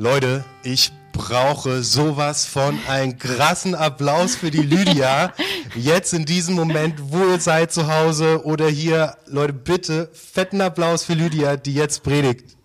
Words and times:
Leute, 0.00 0.46
ich 0.62 0.92
brauche 1.12 1.82
sowas 1.82 2.46
von 2.46 2.80
einen 2.88 3.18
krassen 3.18 3.74
Applaus 3.74 4.34
für 4.34 4.50
die 4.50 4.62
Lydia. 4.62 5.34
Jetzt 5.74 6.14
in 6.14 6.24
diesem 6.24 6.54
Moment, 6.54 7.12
wo 7.12 7.18
ihr 7.28 7.38
seid 7.38 7.70
zu 7.70 7.86
Hause 7.86 8.42
oder 8.46 8.66
hier, 8.66 9.18
Leute, 9.26 9.52
bitte 9.52 10.08
fetten 10.14 10.62
Applaus 10.62 11.04
für 11.04 11.12
Lydia, 11.12 11.58
die 11.58 11.74
jetzt 11.74 12.02
predigt. 12.02 12.56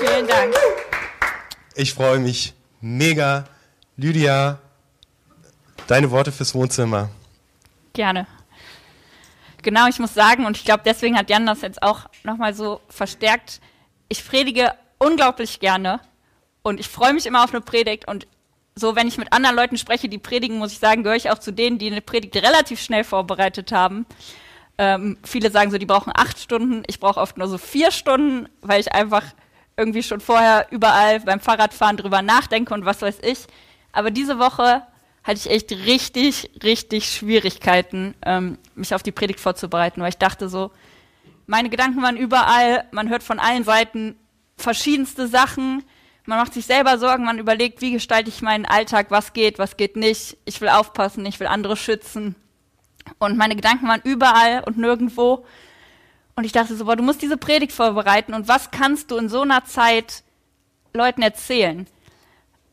Vielen 0.00 0.26
Dank. 0.26 0.54
Ich 1.74 1.92
freue 1.92 2.18
mich 2.18 2.54
mega. 2.80 3.44
Lydia, 3.98 4.58
deine 5.86 6.10
Worte 6.10 6.32
fürs 6.32 6.54
Wohnzimmer. 6.54 7.10
Gerne. 7.92 8.26
Genau, 9.60 9.86
ich 9.86 9.98
muss 9.98 10.14
sagen, 10.14 10.46
und 10.46 10.56
ich 10.56 10.64
glaube, 10.64 10.80
deswegen 10.86 11.18
hat 11.18 11.28
Jan 11.28 11.44
das 11.44 11.60
jetzt 11.60 11.82
auch 11.82 12.06
nochmal 12.24 12.54
so 12.54 12.80
verstärkt. 12.88 13.60
Ich 14.08 14.26
predige 14.26 14.72
unglaublich 14.98 15.60
gerne 15.60 16.00
und 16.62 16.80
ich 16.80 16.88
freue 16.88 17.12
mich 17.12 17.26
immer 17.26 17.44
auf 17.44 17.50
eine 17.50 17.60
Predigt 17.60 18.08
und 18.08 18.26
so, 18.74 18.94
wenn 18.94 19.08
ich 19.08 19.18
mit 19.18 19.32
anderen 19.32 19.56
Leuten 19.56 19.76
spreche, 19.76 20.08
die 20.08 20.18
predigen, 20.18 20.58
muss 20.58 20.72
ich 20.72 20.78
sagen, 20.78 21.02
gehöre 21.02 21.16
ich 21.16 21.30
auch 21.30 21.38
zu 21.38 21.52
denen, 21.52 21.78
die 21.78 21.90
eine 21.90 22.00
Predigt 22.00 22.36
relativ 22.36 22.80
schnell 22.80 23.04
vorbereitet 23.04 23.72
haben. 23.72 24.06
Ähm, 24.78 25.18
viele 25.24 25.50
sagen 25.50 25.70
so, 25.72 25.78
die 25.78 25.86
brauchen 25.86 26.12
acht 26.14 26.38
Stunden. 26.38 26.84
Ich 26.86 27.00
brauche 27.00 27.20
oft 27.20 27.36
nur 27.36 27.48
so 27.48 27.58
vier 27.58 27.90
Stunden, 27.90 28.48
weil 28.62 28.80
ich 28.80 28.92
einfach 28.92 29.24
irgendwie 29.76 30.02
schon 30.02 30.20
vorher 30.20 30.68
überall 30.70 31.20
beim 31.20 31.40
Fahrradfahren 31.40 31.96
drüber 31.96 32.22
nachdenke 32.22 32.72
und 32.72 32.84
was 32.84 33.02
weiß 33.02 33.18
ich. 33.22 33.40
Aber 33.92 34.10
diese 34.10 34.38
Woche 34.38 34.82
hatte 35.24 35.40
ich 35.40 35.50
echt 35.50 35.72
richtig, 35.72 36.50
richtig 36.62 37.10
Schwierigkeiten, 37.10 38.14
ähm, 38.24 38.58
mich 38.74 38.94
auf 38.94 39.02
die 39.02 39.12
Predigt 39.12 39.40
vorzubereiten, 39.40 40.00
weil 40.00 40.10
ich 40.10 40.18
dachte 40.18 40.48
so, 40.48 40.70
meine 41.48 41.70
Gedanken 41.70 42.02
waren 42.02 42.16
überall, 42.16 42.84
man 42.92 43.08
hört 43.08 43.22
von 43.22 43.38
allen 43.40 43.64
Seiten 43.64 44.16
verschiedenste 44.58 45.28
Sachen, 45.28 45.82
man 46.26 46.38
macht 46.38 46.52
sich 46.52 46.66
selber 46.66 46.98
Sorgen, 46.98 47.24
man 47.24 47.38
überlegt, 47.38 47.80
wie 47.80 47.90
gestalte 47.90 48.28
ich 48.28 48.42
meinen 48.42 48.66
Alltag, 48.66 49.06
was 49.10 49.32
geht, 49.32 49.58
was 49.58 49.78
geht 49.78 49.96
nicht, 49.96 50.36
ich 50.44 50.60
will 50.60 50.68
aufpassen, 50.68 51.24
ich 51.24 51.40
will 51.40 51.46
andere 51.46 51.76
schützen. 51.76 52.36
Und 53.18 53.38
meine 53.38 53.56
Gedanken 53.56 53.88
waren 53.88 54.02
überall 54.04 54.62
und 54.66 54.76
nirgendwo. 54.76 55.46
Und 56.36 56.44
ich 56.44 56.52
dachte 56.52 56.76
so, 56.76 56.84
boah, 56.84 56.96
du 56.96 57.02
musst 57.02 57.22
diese 57.22 57.38
Predigt 57.38 57.72
vorbereiten. 57.72 58.34
Und 58.34 58.46
was 58.46 58.70
kannst 58.70 59.10
du 59.10 59.16
in 59.16 59.30
so 59.30 59.40
einer 59.40 59.64
Zeit 59.64 60.22
Leuten 60.92 61.22
erzählen? 61.22 61.86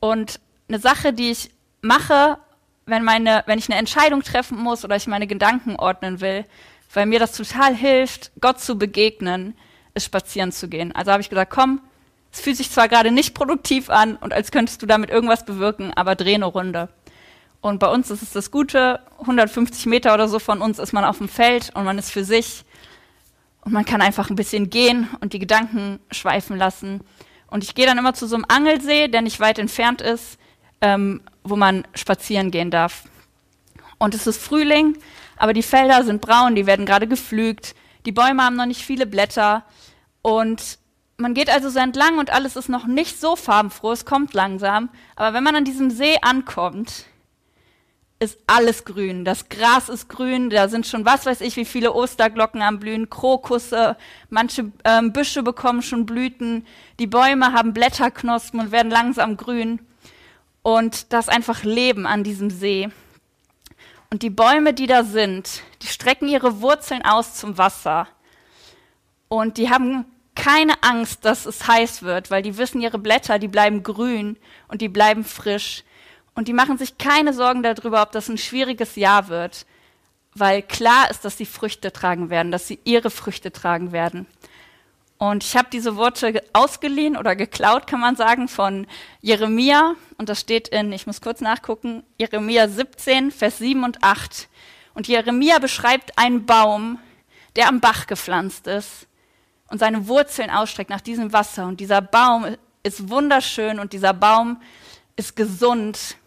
Und 0.01 0.41
eine 0.67 0.79
Sache, 0.79 1.13
die 1.13 1.31
ich 1.31 1.49
mache, 1.81 2.37
wenn, 2.85 3.05
meine, 3.05 3.43
wenn 3.45 3.57
ich 3.57 3.69
eine 3.69 3.79
Entscheidung 3.79 4.21
treffen 4.21 4.57
muss 4.57 4.83
oder 4.83 4.97
ich 4.97 5.07
meine 5.07 5.27
Gedanken 5.27 5.77
ordnen 5.77 6.19
will, 6.19 6.45
weil 6.95 7.05
mir 7.05 7.19
das 7.19 7.33
total 7.33 7.75
hilft, 7.75 8.31
Gott 8.41 8.59
zu 8.59 8.77
begegnen, 8.77 9.55
ist 9.93 10.05
spazieren 10.05 10.51
zu 10.51 10.67
gehen. 10.67 10.93
Also 10.93 11.11
habe 11.11 11.21
ich 11.21 11.29
gesagt, 11.29 11.51
komm, 11.51 11.81
es 12.31 12.41
fühlt 12.41 12.57
sich 12.57 12.69
zwar 12.69 12.87
gerade 12.87 13.11
nicht 13.11 13.33
produktiv 13.33 13.89
an 13.89 14.17
und 14.17 14.33
als 14.33 14.51
könntest 14.51 14.81
du 14.81 14.85
damit 14.85 15.09
irgendwas 15.09 15.45
bewirken, 15.45 15.93
aber 15.95 16.15
dreh 16.15 16.35
eine 16.35 16.45
Runde. 16.45 16.89
Und 17.61 17.79
bei 17.79 17.87
uns 17.87 18.11
ist 18.11 18.21
es 18.21 18.31
das 18.31 18.51
Gute, 18.51 18.99
150 19.21 19.85
Meter 19.87 20.13
oder 20.13 20.27
so 20.27 20.37
von 20.39 20.61
uns 20.61 20.77
ist 20.77 20.93
man 20.93 21.05
auf 21.05 21.17
dem 21.17 21.29
Feld 21.29 21.71
und 21.73 21.85
man 21.85 21.97
ist 21.97 22.11
für 22.11 22.23
sich 22.23 22.65
und 23.61 23.73
man 23.73 23.85
kann 23.85 24.01
einfach 24.01 24.29
ein 24.29 24.35
bisschen 24.35 24.69
gehen 24.69 25.07
und 25.21 25.33
die 25.33 25.39
Gedanken 25.39 25.99
schweifen 26.11 26.57
lassen. 26.57 27.01
Und 27.47 27.63
ich 27.63 27.73
gehe 27.73 27.85
dann 27.85 27.97
immer 27.97 28.13
zu 28.13 28.27
so 28.27 28.35
einem 28.35 28.45
Angelsee, 28.47 29.07
der 29.07 29.21
nicht 29.21 29.39
weit 29.39 29.57
entfernt 29.57 30.01
ist, 30.01 30.37
ähm, 30.81 31.21
wo 31.43 31.55
man 31.55 31.87
spazieren 31.95 32.51
gehen 32.51 32.69
darf. 32.69 33.05
Und 33.97 34.13
es 34.13 34.27
ist 34.27 34.41
Frühling, 34.41 34.97
aber 35.37 35.53
die 35.53 35.63
Felder 35.63 36.03
sind 36.03 36.21
braun, 36.21 36.55
die 36.55 36.65
werden 36.65 36.85
gerade 36.85 37.07
gepflügt, 37.07 37.75
die 38.05 38.11
Bäume 38.11 38.43
haben 38.43 38.55
noch 38.55 38.65
nicht 38.65 38.81
viele 38.81 39.05
Blätter 39.05 39.63
und 40.21 40.79
man 41.17 41.33
geht 41.33 41.49
also 41.49 41.69
so 41.69 41.79
entlang 41.79 42.17
und 42.17 42.31
alles 42.31 42.55
ist 42.55 42.69
noch 42.69 42.87
nicht 42.87 43.19
so 43.19 43.35
farbenfroh, 43.35 43.91
es 43.91 44.05
kommt 44.05 44.33
langsam, 44.33 44.89
aber 45.15 45.33
wenn 45.33 45.43
man 45.43 45.55
an 45.55 45.65
diesem 45.65 45.89
See 45.89 46.17
ankommt, 46.21 47.05
ist 48.19 48.39
alles 48.47 48.85
grün. 48.85 49.25
Das 49.25 49.49
Gras 49.49 49.89
ist 49.89 50.07
grün, 50.07 50.49
da 50.49 50.69
sind 50.69 50.87
schon 50.87 51.05
was 51.05 51.25
weiß 51.25 51.41
ich, 51.41 51.57
wie 51.57 51.65
viele 51.65 51.93
Osterglocken 51.93 52.61
am 52.61 52.79
Blühen, 52.79 53.09
Krokusse, 53.09 53.97
manche 54.29 54.71
ähm, 54.83 55.11
Büsche 55.11 55.43
bekommen 55.43 55.81
schon 55.81 56.05
Blüten, 56.05 56.65
die 56.99 57.07
Bäume 57.07 57.51
haben 57.51 57.73
Blätterknospen 57.73 58.59
und 58.59 58.71
werden 58.71 58.91
langsam 58.91 59.37
grün. 59.37 59.79
Und 60.61 61.13
das 61.13 61.29
einfach 61.29 61.63
Leben 61.63 62.07
an 62.07 62.23
diesem 62.23 62.49
See. 62.49 62.89
Und 64.09 64.21
die 64.23 64.29
Bäume, 64.29 64.73
die 64.73 64.87
da 64.87 65.03
sind, 65.03 65.61
die 65.81 65.87
strecken 65.87 66.27
ihre 66.27 66.61
Wurzeln 66.61 67.03
aus 67.03 67.35
zum 67.35 67.57
Wasser. 67.57 68.07
Und 69.27 69.57
die 69.57 69.69
haben 69.69 70.05
keine 70.35 70.73
Angst, 70.83 71.25
dass 71.25 71.45
es 71.45 71.67
heiß 71.67 72.03
wird, 72.03 72.29
weil 72.29 72.43
die 72.43 72.57
wissen, 72.57 72.81
ihre 72.81 72.99
Blätter, 72.99 73.39
die 73.39 73.47
bleiben 73.47 73.83
grün 73.83 74.37
und 74.67 74.81
die 74.81 74.89
bleiben 74.89 75.23
frisch. 75.23 75.83
Und 76.35 76.47
die 76.47 76.53
machen 76.53 76.77
sich 76.77 76.97
keine 76.97 77.33
Sorgen 77.33 77.63
darüber, 77.63 78.01
ob 78.01 78.11
das 78.11 78.27
ein 78.27 78.37
schwieriges 78.37 78.97
Jahr 78.97 79.29
wird, 79.29 79.65
weil 80.33 80.61
klar 80.61 81.09
ist, 81.09 81.23
dass 81.23 81.37
sie 81.37 81.45
Früchte 81.45 81.93
tragen 81.93 82.29
werden, 82.29 82.51
dass 82.51 82.67
sie 82.67 82.79
ihre 82.83 83.09
Früchte 83.09 83.53
tragen 83.53 83.93
werden. 83.93 84.27
Und 85.17 85.43
ich 85.43 85.55
habe 85.55 85.69
diese 85.71 85.95
Worte 85.95 86.43
ausgeliehen 86.51 87.15
oder 87.15 87.35
geklaut, 87.35 87.87
kann 87.87 88.01
man 88.01 88.15
sagen, 88.15 88.47
von 88.47 88.85
Jeremia. 89.21 89.95
Und 90.17 90.27
das 90.29 90.41
steht 90.41 90.67
in, 90.67 90.91
ich 90.91 91.07
muss 91.07 91.21
kurz 91.21 91.39
nachgucken, 91.39 92.03
Jeremia 92.17 92.67
17, 92.67 93.31
Vers 93.31 93.59
7 93.59 93.83
und 93.83 94.03
8. 94.03 94.49
Und 94.93 95.07
Jeremia 95.07 95.59
beschreibt 95.59 96.17
einen 96.17 96.45
Baum, 96.45 96.99
der 97.55 97.69
am 97.69 97.79
Bach 97.79 98.07
gepflanzt 98.07 98.67
ist 98.67 99.07
und 99.69 99.79
seine 99.79 100.07
Wurzeln 100.07 100.49
ausstreckt 100.49 100.89
nach 100.89 101.01
diesem 101.01 101.31
Wasser. 101.33 101.65
Und 101.65 101.79
dieser 101.79 102.01
Baum 102.01 102.57
ist 102.83 103.09
wunderschön 103.09 103.79
und 103.79 103.93
dieser 103.93 104.13
Baum 104.13 104.61
ist 105.15 105.35
gesund. 105.35 106.17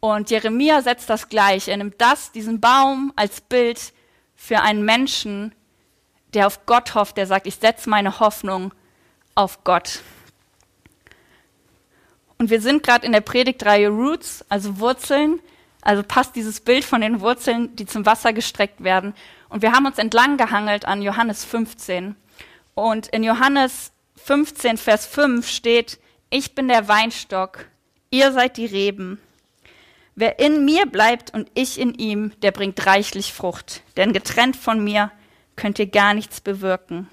Und 0.00 0.30
Jeremia 0.30 0.82
setzt 0.82 1.10
das 1.10 1.28
gleich. 1.28 1.68
Er 1.68 1.76
nimmt 1.76 2.00
das, 2.00 2.30
diesen 2.30 2.60
Baum 2.60 3.12
als 3.16 3.40
Bild 3.40 3.92
für 4.36 4.60
einen 4.60 4.84
Menschen, 4.84 5.54
der 6.34 6.46
auf 6.46 6.66
Gott 6.66 6.94
hofft, 6.94 7.16
der 7.16 7.26
sagt, 7.26 7.46
ich 7.46 7.56
setze 7.56 7.88
meine 7.88 8.20
Hoffnung 8.20 8.72
auf 9.34 9.64
Gott. 9.64 10.00
Und 12.38 12.50
wir 12.50 12.60
sind 12.60 12.82
gerade 12.82 13.06
in 13.06 13.12
der 13.12 13.20
Predigtreihe 13.20 13.88
Roots, 13.88 14.44
also 14.48 14.78
Wurzeln. 14.78 15.40
Also 15.80 16.02
passt 16.02 16.34
dieses 16.34 16.60
Bild 16.60 16.84
von 16.84 17.00
den 17.00 17.20
Wurzeln, 17.20 17.76
die 17.76 17.86
zum 17.86 18.06
Wasser 18.06 18.32
gestreckt 18.32 18.82
werden. 18.82 19.14
Und 19.48 19.62
wir 19.62 19.72
haben 19.72 19.86
uns 19.86 19.98
entlang 19.98 20.36
gehangelt 20.36 20.86
an 20.86 21.02
Johannes 21.02 21.44
15. 21.44 22.16
Und 22.74 23.06
in 23.08 23.22
Johannes 23.22 23.92
15, 24.16 24.78
Vers 24.78 25.06
5 25.06 25.48
steht, 25.48 26.00
ich 26.30 26.54
bin 26.54 26.68
der 26.68 26.88
Weinstock, 26.88 27.66
ihr 28.10 28.32
seid 28.32 28.56
die 28.56 28.66
Reben. 28.66 29.20
Wer 30.16 30.38
in 30.38 30.64
mir 30.64 30.86
bleibt 30.86 31.34
und 31.34 31.50
ich 31.54 31.78
in 31.78 31.94
ihm, 31.94 32.32
der 32.42 32.52
bringt 32.52 32.86
reichlich 32.86 33.32
Frucht. 33.32 33.82
Denn 33.96 34.12
getrennt 34.12 34.56
von 34.56 34.82
mir 34.82 35.10
könnt 35.56 35.78
ihr 35.78 35.86
gar 35.86 36.14
nichts 36.14 36.40
bewirken. 36.40 37.08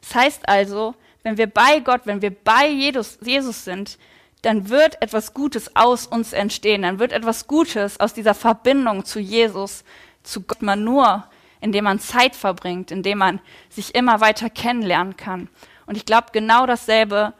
Das 0.00 0.14
heißt 0.14 0.48
also, 0.48 0.94
wenn 1.22 1.38
wir 1.38 1.46
bei 1.46 1.80
Gott, 1.80 2.02
wenn 2.04 2.22
wir 2.22 2.30
bei 2.30 2.68
Jesus, 2.68 3.18
sind, 3.64 3.98
dann 4.42 4.68
wird 4.68 5.00
etwas 5.00 5.32
Gutes 5.32 5.74
aus 5.74 6.06
uns 6.06 6.34
entstehen. 6.34 6.82
Dann 6.82 6.98
wird 6.98 7.12
etwas 7.12 7.46
Gutes 7.46 7.98
aus 7.98 8.12
dieser 8.12 8.34
Verbindung 8.34 9.04
zu 9.06 9.18
Jesus, 9.18 9.84
zu 10.22 10.42
Gott 10.42 10.60
man 10.60 10.84
nur, 10.84 11.24
indem 11.60 11.84
man 11.84 11.98
Zeit 11.98 12.36
verbringt, 12.36 12.90
indem 12.90 13.18
man 13.18 13.40
sich 13.70 13.94
immer 13.94 14.20
weiter 14.20 14.50
kennenlernen 14.50 15.16
kann. 15.16 15.48
Und 15.86 15.96
ich 15.96 16.04
glaube, 16.04 16.26
genau 16.32 16.66
dasselbe 16.66 17.32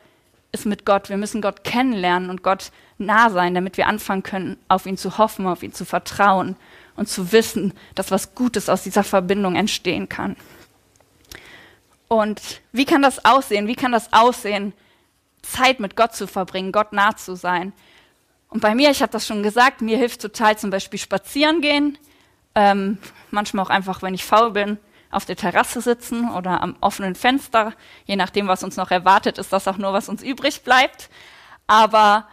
ist 0.51 0.65
mit 0.65 0.87
Gott. 0.87 1.11
Wir 1.11 1.19
müssen 1.19 1.43
Gott 1.43 1.65
kennenlernen 1.65 2.31
und 2.31 2.43
Gott 2.43 2.71
nah 2.97 3.29
sein, 3.29 3.55
damit 3.55 3.77
wir 3.77 3.87
anfangen 3.87 4.23
können, 4.23 4.57
auf 4.69 4.87
ihn 4.87 4.97
zu 4.97 5.19
hoffen, 5.19 5.47
auf 5.47 5.63
ihn 5.63 5.73
zu 5.73 5.85
vertrauen 5.85 6.57
und 6.97 7.09
zu 7.09 7.33
wissen, 7.33 7.73
dass 7.95 8.11
was 8.11 8.35
Gutes 8.35 8.69
aus 8.69 8.83
dieser 8.83 9.05
Verbindung 9.05 9.57
entstehen 9.57 10.09
kann. 10.09 10.37
Und 12.09 12.61
wie 12.73 12.85
kann 12.85 13.03
das 13.03 13.25
aussehen? 13.25 13.67
Wie 13.67 13.75
kann 13.75 13.93
das 13.93 14.13
aussehen, 14.13 14.73
Zeit 15.43 15.81
mit 15.81 15.97
Gott 15.97 16.15
zu 16.15 16.27
verbringen, 16.27 16.73
Gott 16.73 16.93
nah 16.93 17.17
zu 17.17 17.35
sein? 17.35 17.73
Und 18.49 18.61
bei 18.61 18.75
mir, 18.75 18.91
ich 18.91 19.03
habe 19.03 19.11
das 19.11 19.27
schon 19.27 19.43
gesagt, 19.43 19.81
mir 19.81 19.99
hilft 19.99 20.21
total 20.21 20.57
zum 20.57 20.71
Beispiel 20.71 21.01
spazieren 21.01 21.61
gehen, 21.61 21.99
ähm, 22.55 22.99
manchmal 23.31 23.65
auch 23.65 23.71
einfach, 23.71 24.03
wenn 24.03 24.15
ich 24.15 24.25
faul 24.25 24.53
bin, 24.53 24.79
auf 25.11 25.25
der 25.25 25.37
Terrasse 25.37 25.81
sitzen 25.81 26.31
oder 26.31 26.63
am 26.63 26.77
offenen 26.81 27.15
Fenster. 27.15 27.73
Je 28.05 28.17
nachdem, 28.17 28.47
was 28.47 28.63
uns 28.63 28.77
noch 28.77 28.91
erwartet, 28.91 29.39
ist 29.39 29.53
das 29.53 29.67
auch 29.67 29.79
nur, 29.79 29.93
was 29.93 30.09
uns 30.09 30.23
übrig 30.23 30.63
bleibt. 30.63 31.11
Aber 31.67 32.29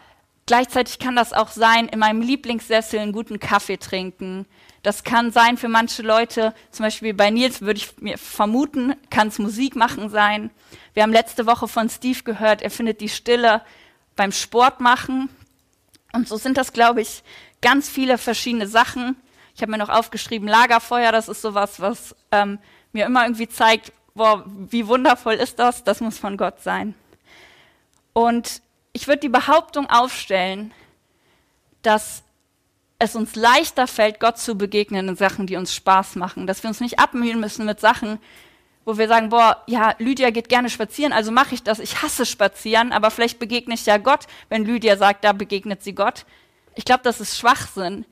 Gleichzeitig 0.51 0.99
kann 0.99 1.15
das 1.15 1.31
auch 1.31 1.47
sein, 1.47 1.87
in 1.87 1.99
meinem 1.99 2.19
Lieblingssessel 2.19 2.99
einen 2.99 3.13
guten 3.13 3.39
Kaffee 3.39 3.77
trinken. 3.77 4.45
Das 4.83 5.05
kann 5.05 5.31
sein 5.31 5.55
für 5.55 5.69
manche 5.69 6.01
Leute, 6.01 6.53
zum 6.71 6.83
Beispiel 6.83 7.13
bei 7.13 7.29
Nils 7.29 7.61
würde 7.61 7.77
ich 7.77 7.97
mir 8.01 8.17
vermuten, 8.17 8.93
kann 9.09 9.29
es 9.29 9.39
Musik 9.39 9.77
machen 9.77 10.09
sein. 10.09 10.51
Wir 10.93 11.03
haben 11.03 11.13
letzte 11.13 11.45
Woche 11.45 11.69
von 11.69 11.89
Steve 11.89 12.23
gehört, 12.23 12.61
er 12.61 12.69
findet 12.69 12.99
die 12.99 13.07
Stille 13.07 13.61
beim 14.17 14.33
Sport 14.33 14.81
machen. 14.81 15.29
Und 16.11 16.27
so 16.27 16.35
sind 16.35 16.57
das, 16.57 16.73
glaube 16.73 16.99
ich, 16.99 17.23
ganz 17.61 17.87
viele 17.87 18.17
verschiedene 18.17 18.67
Sachen. 18.67 19.15
Ich 19.55 19.61
habe 19.61 19.71
mir 19.71 19.77
noch 19.77 19.87
aufgeschrieben, 19.87 20.49
Lagerfeuer, 20.49 21.13
das 21.13 21.29
ist 21.29 21.41
sowas, 21.41 21.79
was 21.79 22.13
ähm, 22.33 22.59
mir 22.91 23.05
immer 23.05 23.23
irgendwie 23.23 23.47
zeigt, 23.47 23.93
boah, 24.15 24.43
wie 24.45 24.85
wundervoll 24.85 25.35
ist 25.35 25.59
das? 25.59 25.85
Das 25.85 26.01
muss 26.01 26.19
von 26.19 26.35
Gott 26.35 26.61
sein. 26.61 26.93
Und 28.11 28.61
ich 28.93 29.07
würde 29.07 29.19
die 29.19 29.29
Behauptung 29.29 29.89
aufstellen, 29.89 30.73
dass 31.81 32.23
es 32.99 33.15
uns 33.15 33.35
leichter 33.35 33.87
fällt, 33.87 34.19
Gott 34.19 34.37
zu 34.37 34.55
begegnen 34.55 35.09
in 35.09 35.15
Sachen, 35.15 35.47
die 35.47 35.55
uns 35.55 35.73
Spaß 35.73 36.15
machen. 36.15 36.45
Dass 36.45 36.61
wir 36.63 36.67
uns 36.67 36.81
nicht 36.81 36.99
abmühen 36.99 37.39
müssen 37.39 37.65
mit 37.65 37.79
Sachen, 37.79 38.19
wo 38.85 38.97
wir 38.97 39.07
sagen, 39.07 39.29
boah, 39.29 39.63
ja, 39.67 39.95
Lydia 39.97 40.29
geht 40.29 40.49
gerne 40.49 40.69
spazieren, 40.69 41.13
also 41.13 41.31
mache 41.31 41.55
ich 41.55 41.63
das. 41.63 41.79
Ich 41.79 42.01
hasse 42.01 42.25
spazieren, 42.25 42.91
aber 42.91 43.11
vielleicht 43.11 43.39
begegne 43.39 43.73
ich 43.73 43.85
ja 43.85 43.97
Gott, 43.97 44.27
wenn 44.49 44.65
Lydia 44.65 44.97
sagt, 44.97 45.23
da 45.23 45.33
begegnet 45.33 45.83
sie 45.83 45.93
Gott. 45.93 46.25
Ich 46.75 46.85
glaube, 46.85 47.01
das 47.03 47.19
ist 47.19 47.37
Schwachsinn, 47.37 48.05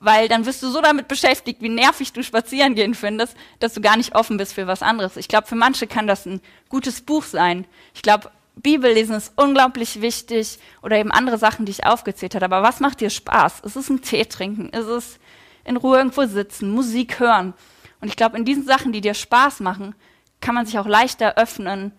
weil 0.00 0.28
dann 0.28 0.46
wirst 0.46 0.62
du 0.62 0.70
so 0.70 0.80
damit 0.80 1.08
beschäftigt, 1.08 1.60
wie 1.60 1.68
nervig 1.68 2.12
du 2.12 2.22
spazieren 2.22 2.74
gehen 2.74 2.94
findest, 2.94 3.36
dass 3.58 3.74
du 3.74 3.80
gar 3.80 3.96
nicht 3.96 4.14
offen 4.14 4.36
bist 4.36 4.54
für 4.54 4.66
was 4.66 4.82
anderes. 4.82 5.16
Ich 5.16 5.28
glaube, 5.28 5.46
für 5.46 5.56
manche 5.56 5.86
kann 5.86 6.06
das 6.06 6.26
ein 6.26 6.40
gutes 6.68 7.00
Buch 7.00 7.24
sein. 7.24 7.66
Ich 7.94 8.02
glaube, 8.02 8.30
Bibellesen 8.62 9.16
ist 9.16 9.32
unglaublich 9.36 10.00
wichtig 10.00 10.58
oder 10.82 10.96
eben 10.96 11.10
andere 11.10 11.38
Sachen, 11.38 11.64
die 11.64 11.72
ich 11.72 11.86
aufgezählt 11.86 12.34
habe. 12.34 12.46
Aber 12.46 12.62
was 12.62 12.80
macht 12.80 13.00
dir 13.00 13.10
Spaß? 13.10 13.60
Ist 13.60 13.76
es 13.76 13.88
ein 13.88 14.02
Tee 14.02 14.24
trinken? 14.24 14.68
Ist 14.70 14.86
es 14.86 15.18
in 15.64 15.76
Ruhe 15.76 15.98
irgendwo 15.98 16.26
sitzen, 16.26 16.70
Musik 16.70 17.20
hören? 17.20 17.54
Und 18.00 18.08
ich 18.08 18.16
glaube, 18.16 18.36
in 18.36 18.44
diesen 18.44 18.64
Sachen, 18.64 18.92
die 18.92 19.00
dir 19.00 19.14
Spaß 19.14 19.60
machen, 19.60 19.94
kann 20.40 20.54
man 20.54 20.66
sich 20.66 20.78
auch 20.78 20.86
leichter 20.86 21.36
öffnen, 21.36 21.92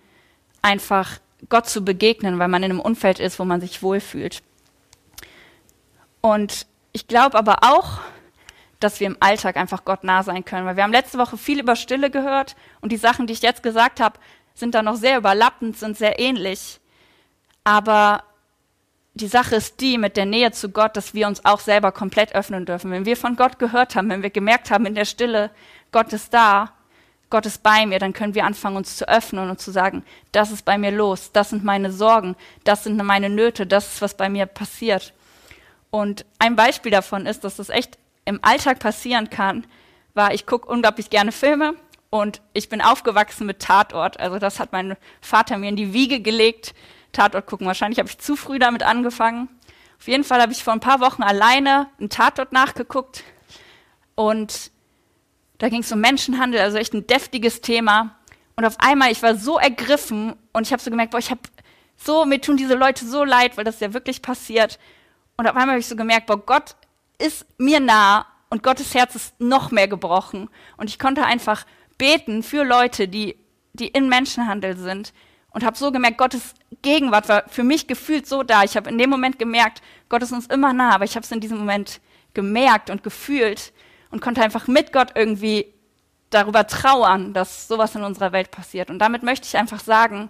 einfach 0.62 1.20
Gott 1.48 1.68
zu 1.68 1.84
begegnen, 1.84 2.40
weil 2.40 2.48
man 2.48 2.64
in 2.64 2.72
einem 2.72 2.80
Umfeld 2.80 3.20
ist, 3.20 3.40
wo 3.40 3.46
man 3.46 3.62
sich 3.62 3.82
wohlfühlt. 3.82 4.42
Und 6.22 6.66
ich 6.92 7.08
glaube 7.08 7.38
aber 7.38 7.60
auch, 7.62 8.00
dass 8.80 9.00
wir 9.00 9.08
im 9.08 9.18
Alltag 9.20 9.58
einfach 9.58 9.84
Gott 9.84 10.04
nah 10.04 10.24
sein 10.24 10.46
können, 10.46 10.66
weil 10.66 10.76
wir 10.78 10.84
haben 10.84 10.92
letzte 10.92 11.18
Woche 11.18 11.38
viel 11.38 11.60
über 11.60 11.76
Stille 11.76 12.10
gehört 12.10 12.56
und 12.82 12.92
die 12.92 12.98
Sachen, 12.98 13.28
die 13.28 13.34
ich 13.34 13.42
jetzt 13.42 13.64
gesagt 13.64 14.00
habe, 14.00 14.20
sind 14.60 14.76
da 14.76 14.82
noch 14.82 14.96
sehr 14.96 15.18
überlappend, 15.18 15.78
sind 15.78 15.98
sehr 15.98 16.20
ähnlich. 16.20 16.80
Aber 17.64 18.24
die 19.14 19.28
Sache 19.28 19.56
ist 19.56 19.82
die 19.82 19.98
mit 19.98 20.18
der 20.18 20.26
Nähe 20.26 20.52
zu 20.52 20.70
Gott, 20.70 20.96
dass 20.96 21.14
wir 21.14 21.28
uns 21.28 21.44
auch 21.46 21.60
selber 21.60 21.92
komplett 21.92 22.36
öffnen 22.36 22.66
dürfen. 22.66 22.92
Wenn 22.92 23.06
wir 23.06 23.18
von 23.18 23.36
Gott 23.36 23.60
gehört 23.60 23.96
haben, 23.96 24.10
wenn 24.10 24.24
wir 24.24 24.30
gemerkt 24.30 24.72
haben 24.72 24.86
in 24.86 24.96
der 24.96 25.06
Stille, 25.06 25.52
Gott 25.92 26.14
ist 26.14 26.34
da, 26.34 26.72
Gott 27.30 27.46
ist 27.46 27.62
bei 27.62 27.86
mir, 27.86 28.00
dann 28.00 28.14
können 28.14 28.34
wir 28.34 28.46
anfangen, 28.46 28.78
uns 28.78 28.98
zu 28.98 29.08
öffnen 29.08 29.50
und 29.50 29.60
zu 29.60 29.72
sagen, 29.72 30.04
das 30.32 30.52
ist 30.52 30.66
bei 30.66 30.78
mir 30.78 30.92
los, 30.92 31.32
das 31.32 31.52
sind 31.52 31.64
meine 31.64 31.92
Sorgen, 31.92 32.36
das 32.64 32.84
sind 32.84 32.98
meine 33.04 33.30
Nöte, 33.30 33.68
das 33.68 33.94
ist, 33.94 34.02
was 34.02 34.16
bei 34.16 34.30
mir 34.30 34.46
passiert. 34.46 35.14
Und 35.92 36.26
ein 36.40 36.56
Beispiel 36.56 36.92
davon 36.92 37.26
ist, 37.26 37.44
dass 37.44 37.58
das 37.58 37.70
echt 37.70 37.98
im 38.26 38.40
Alltag 38.42 38.80
passieren 38.80 39.30
kann, 39.30 39.66
war, 40.14 40.34
ich 40.34 40.46
gucke 40.46 40.68
unglaublich 40.68 41.10
gerne 41.10 41.32
Filme 41.32 41.76
und 42.10 42.42
ich 42.54 42.70
bin 42.70 42.82
aufgewachsen 42.82 43.46
mit 43.46 43.60
Tatort. 43.60 44.20
Also 44.20 44.40
das 44.40 44.60
hat 44.60 44.72
mein 44.72 44.96
Vater 45.22 45.58
mir 45.58 45.70
in 45.70 45.76
die 45.76 45.94
Wiege 45.94 46.22
gelegt. 46.22 46.74
Tatort 47.12 47.46
gucken. 47.46 47.68
Wahrscheinlich 47.68 48.00
habe 48.00 48.10
ich 48.10 48.18
zu 48.18 48.36
früh 48.36 48.60
damit 48.60 48.84
angefangen. 48.84 49.50
Auf 50.00 50.08
jeden 50.08 50.24
Fall 50.24 50.42
habe 50.42 50.52
ich 50.52 50.64
vor 50.64 50.74
ein 50.74 50.80
paar 50.80 51.02
Wochen 51.02 51.24
alleine 51.24 51.88
einen 52.00 52.10
Tatort 52.10 52.52
nachgeguckt. 52.52 53.24
Und 54.16 54.72
da 55.60 55.70
ging 55.70 55.82
es 55.82 55.92
um 55.92 56.00
Menschenhandel, 56.00 56.62
also 56.62 56.78
echt 56.78 56.94
ein 56.94 57.06
deftiges 57.06 57.62
Thema. 57.62 58.16
Und 58.56 58.66
auf 58.66 58.80
einmal, 58.80 59.12
ich 59.12 59.22
war 59.22 59.36
so 59.36 59.58
ergriffen 59.58 60.36
und 60.54 60.66
ich 60.66 60.74
habe 60.74 60.82
so 60.82 60.90
gemerkt, 60.90 61.12
boah, 61.12 61.20
ich 61.20 61.32
habe 61.32 61.42
so, 61.96 62.26
mir 62.26 62.42
tun 62.42 62.58
diese 62.58 62.76
Leute 62.76 63.06
so 63.06 63.24
leid, 63.24 63.58
weil 63.58 63.66
das 63.66 63.82
ja 63.82 63.94
wirklich 63.94 64.22
passiert. 64.22 64.80
Und 65.38 65.48
auf 65.48 65.56
einmal 65.56 65.72
habe 65.72 65.80
ich 65.80 65.88
so 65.88 65.96
gemerkt, 65.96 66.28
boah, 66.28 66.38
Gott 66.38 66.76
ist 67.18 67.46
mir 67.58 67.80
nah 67.80 68.26
und 68.50 68.64
Gottes 68.64 68.96
Herz 68.96 69.16
ist 69.16 69.40
noch 69.40 69.72
mehr 69.72 69.88
gebrochen. 69.88 70.50
Und 70.78 70.90
ich 70.90 70.98
konnte 70.98 71.26
einfach 71.26 71.66
beten 72.00 72.42
für 72.42 72.64
Leute, 72.64 73.08
die, 73.08 73.36
die 73.74 73.90
in 73.90 74.10
Menschenhandel 74.10 74.76
sind. 74.76 75.14
Und 75.52 75.64
habe 75.64 75.78
so 75.78 75.92
gemerkt, 75.92 76.18
Gottes 76.18 76.56
Gegenwart 76.82 77.30
war 77.30 77.44
für 77.48 77.64
mich 77.64 77.88
gefühlt 77.88 78.28
so 78.28 78.44
da. 78.44 78.64
Ich 78.64 78.76
habe 78.76 78.90
in 78.90 78.98
dem 78.98 79.10
Moment 79.10 79.38
gemerkt, 79.38 79.82
Gott 80.08 80.24
ist 80.24 80.32
uns 80.32 80.48
immer 80.48 80.74
nah, 80.74 80.94
aber 80.94 81.06
ich 81.06 81.16
habe 81.16 81.24
es 81.24 81.32
in 81.32 81.40
diesem 81.40 81.58
Moment 81.58 82.02
gemerkt 82.34 82.90
und 82.90 83.04
gefühlt 83.04 83.74
und 84.12 84.22
konnte 84.22 84.42
einfach 84.42 84.68
mit 84.68 84.94
Gott 84.94 85.10
irgendwie 85.16 85.74
darüber 86.30 86.68
trauern, 86.68 87.34
dass 87.34 87.68
sowas 87.68 87.96
in 87.96 88.04
unserer 88.04 88.32
Welt 88.32 88.52
passiert. 88.52 88.90
Und 88.90 89.00
damit 89.00 89.24
möchte 89.24 89.48
ich 89.48 89.58
einfach 89.58 89.80
sagen, 89.80 90.30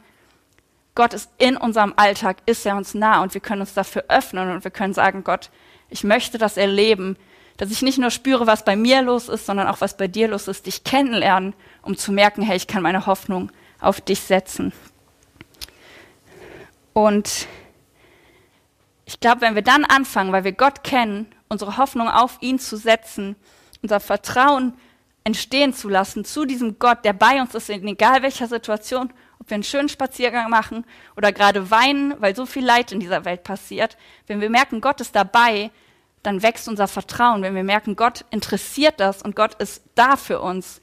Gott 0.95 1.13
ist 1.13 1.29
in 1.37 1.57
unserem 1.57 1.93
Alltag, 1.97 2.37
ist 2.45 2.65
er 2.65 2.75
uns 2.75 2.93
nah 2.93 3.21
und 3.21 3.33
wir 3.33 3.41
können 3.41 3.61
uns 3.61 3.73
dafür 3.73 4.05
öffnen 4.07 4.51
und 4.51 4.63
wir 4.63 4.71
können 4.71 4.93
sagen, 4.93 5.23
Gott, 5.23 5.49
ich 5.89 6.03
möchte 6.03 6.37
das 6.37 6.57
erleben, 6.57 7.17
dass 7.59 7.71
ich 7.71 7.81
nicht 7.81 7.97
nur 7.97 8.09
spüre, 8.09 8.47
was 8.47 8.63
bei 8.63 8.77
mir 8.77 9.01
los 9.01 9.27
ist, 9.27 9.45
sondern 9.45 9.67
auch 9.67 9.81
was 9.81 9.97
bei 9.97 10.07
dir 10.07 10.29
los 10.29 10.47
ist, 10.47 10.65
dich 10.65 10.85
kennenlernen, 10.85 11.53
um 11.81 11.97
zu 11.97 12.13
merken, 12.13 12.41
hey, 12.41 12.55
ich 12.55 12.67
kann 12.67 12.81
meine 12.81 13.05
Hoffnung 13.05 13.51
auf 13.81 13.99
dich 13.99 14.21
setzen. 14.21 14.71
Und 16.93 17.47
ich 19.03 19.19
glaube, 19.19 19.41
wenn 19.41 19.55
wir 19.55 19.61
dann 19.61 19.83
anfangen, 19.83 20.31
weil 20.31 20.45
wir 20.45 20.53
Gott 20.53 20.85
kennen, 20.85 21.27
unsere 21.49 21.75
Hoffnung 21.75 22.07
auf 22.07 22.37
ihn 22.39 22.59
zu 22.59 22.77
setzen, 22.77 23.35
unser 23.81 23.99
Vertrauen 23.99 24.73
entstehen 25.25 25.73
zu 25.73 25.89
lassen 25.89 26.23
zu 26.23 26.45
diesem 26.45 26.79
Gott, 26.79 27.03
der 27.03 27.11
bei 27.11 27.41
uns 27.41 27.55
ist, 27.55 27.69
in 27.69 27.85
egal 27.85 28.23
welcher 28.23 28.47
Situation, 28.47 29.11
ob 29.37 29.49
wir 29.49 29.55
einen 29.55 29.63
schönen 29.63 29.89
Spaziergang 29.89 30.49
machen 30.49 30.85
oder 31.17 31.33
gerade 31.33 31.69
weinen, 31.69 32.13
weil 32.21 32.37
so 32.37 32.45
viel 32.45 32.65
Leid 32.65 32.93
in 32.93 33.01
dieser 33.01 33.25
Welt 33.25 33.43
passiert, 33.43 33.97
wenn 34.27 34.39
wir 34.39 34.49
merken, 34.49 34.79
Gott 34.79 35.01
ist 35.01 35.13
dabei, 35.13 35.71
dann 36.23 36.43
wächst 36.43 36.67
unser 36.67 36.87
Vertrauen. 36.87 37.41
Wenn 37.41 37.55
wir 37.55 37.63
merken, 37.63 37.95
Gott 37.95 38.25
interessiert 38.31 38.99
das 38.99 39.21
und 39.21 39.35
Gott 39.35 39.55
ist 39.55 39.83
da 39.95 40.15
für 40.15 40.41
uns 40.41 40.81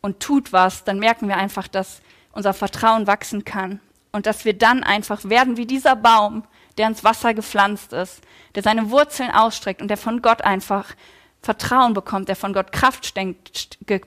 und 0.00 0.20
tut 0.20 0.52
was, 0.52 0.84
dann 0.84 0.98
merken 0.98 1.28
wir 1.28 1.36
einfach, 1.36 1.68
dass 1.68 2.00
unser 2.32 2.54
Vertrauen 2.54 3.06
wachsen 3.06 3.44
kann 3.44 3.80
und 4.12 4.26
dass 4.26 4.44
wir 4.44 4.56
dann 4.56 4.82
einfach 4.82 5.24
werden 5.24 5.56
wie 5.56 5.66
dieser 5.66 5.96
Baum, 5.96 6.44
der 6.78 6.88
ins 6.88 7.04
Wasser 7.04 7.32
gepflanzt 7.32 7.92
ist, 7.92 8.20
der 8.54 8.62
seine 8.62 8.90
Wurzeln 8.90 9.30
ausstreckt 9.30 9.80
und 9.80 9.88
der 9.88 9.96
von 9.96 10.20
Gott 10.20 10.42
einfach 10.42 10.94
Vertrauen 11.42 11.94
bekommt, 11.94 12.28
der 12.28 12.36
von 12.36 12.52
Gott 12.52 12.72
Kraft 12.72 13.14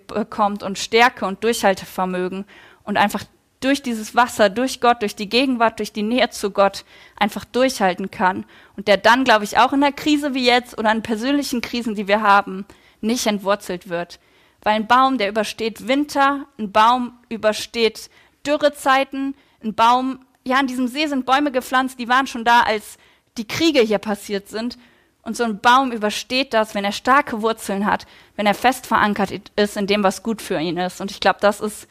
bekommt 0.07 0.63
und 0.63 0.77
Stärke 0.77 1.25
und 1.25 1.44
Durchhaltevermögen 1.44 2.45
und 2.83 2.97
einfach 2.97 3.23
durch 3.59 3.81
dieses 3.81 4.15
Wasser, 4.15 4.50
durch 4.50 4.79
Gott, 4.79 5.01
durch 5.01 5.15
die 5.15 5.29
Gegenwart, 5.29 5.79
durch 5.79 5.91
die 5.91 6.03
Nähe 6.03 6.29
zu 6.29 6.51
Gott 6.51 6.85
einfach 7.17 7.45
durchhalten 7.45 8.09
kann 8.09 8.45
und 8.77 8.88
der 8.88 8.97
dann, 8.97 9.23
glaube 9.23 9.44
ich, 9.44 9.57
auch 9.57 9.73
in 9.73 9.83
einer 9.83 9.91
Krise 9.91 10.33
wie 10.33 10.45
jetzt 10.45 10.77
oder 10.77 10.91
in 10.91 11.03
persönlichen 11.03 11.61
Krisen, 11.61 11.95
die 11.95 12.07
wir 12.07 12.21
haben, 12.21 12.65
nicht 13.01 13.27
entwurzelt 13.27 13.89
wird. 13.89 14.19
Weil 14.61 14.75
ein 14.75 14.88
Baum, 14.88 15.17
der 15.17 15.29
übersteht 15.29 15.88
Winter, 15.88 16.45
ein 16.57 16.71
Baum 16.71 17.13
übersteht 17.29 18.09
Dürrezeiten, 18.45 19.35
ein 19.63 19.73
Baum, 19.73 20.19
ja, 20.45 20.57
an 20.57 20.67
diesem 20.67 20.88
See 20.88 21.07
sind 21.07 21.25
Bäume 21.25 21.51
gepflanzt, 21.51 21.99
die 21.99 22.07
waren 22.07 22.28
schon 22.28 22.45
da, 22.45 22.61
als 22.61 22.97
die 23.37 23.47
Kriege 23.47 23.81
hier 23.81 23.99
passiert 23.99 24.47
sind. 24.47 24.78
Und 25.21 25.35
so 25.35 25.44
ein 25.44 25.59
Baum 25.59 25.92
übersteht 25.92 26.54
das, 26.54 26.75
wenn 26.75 26.85
er 26.85 26.94
starke 26.94 27.42
Wurzeln 27.42 27.85
hat, 27.85 28.07
wenn 28.35 28.45
er 28.45 28.54
fest 28.54 28.87
verankert 28.87 29.31
ist 29.57 29.78
in 29.78 29.85
dem, 29.85 30.01
was 30.01 30.23
gut 30.23 30.42
für 30.42 30.59
ihn 30.59 30.78
ist. 30.78 31.01
Und 31.01 31.11
ich 31.11 31.19
glaube, 31.19 31.39
das 31.42 31.59
ist 31.59 31.87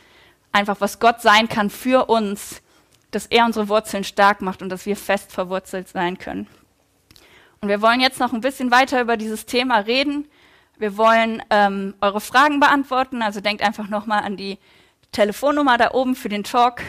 einfach, 0.53 0.81
was 0.81 0.99
Gott 0.99 1.21
sein 1.21 1.49
kann 1.49 1.71
für 1.71 2.07
uns, 2.09 2.63
dass 3.11 3.27
er 3.27 3.45
unsere 3.45 3.69
Wurzeln 3.69 4.05
stark 4.05 4.43
macht 4.43 4.63
und 4.63 4.69
dass 4.69 4.87
wir 4.87 4.97
fest 4.97 5.33
verwurzelt 5.33 5.89
sein 5.89 6.19
können. 6.19 6.47
Und 7.61 7.69
wir 7.69 7.83
wollen 7.83 8.01
jetzt 8.01 8.21
noch 8.21 8.33
ein 8.33 8.41
bisschen 8.41 8.71
weiter 8.71 9.01
über 9.01 9.17
dieses 9.17 9.47
Thema 9.47 9.79
reden. 9.79 10.29
Wir 10.79 10.97
wollen 10.97 11.43
ähm, 11.51 11.95
eure 12.01 12.21
Fragen 12.21 12.61
beantworten. 12.61 13.23
Also 13.23 13.41
denkt 13.41 13.63
einfach 13.63 13.89
nochmal 13.89 14.23
an 14.23 14.37
die 14.37 14.59
Telefonnummer 15.11 15.77
da 15.77 15.93
oben 15.93 16.15
für 16.15 16.29
den 16.29 16.45
Talk. 16.45 16.83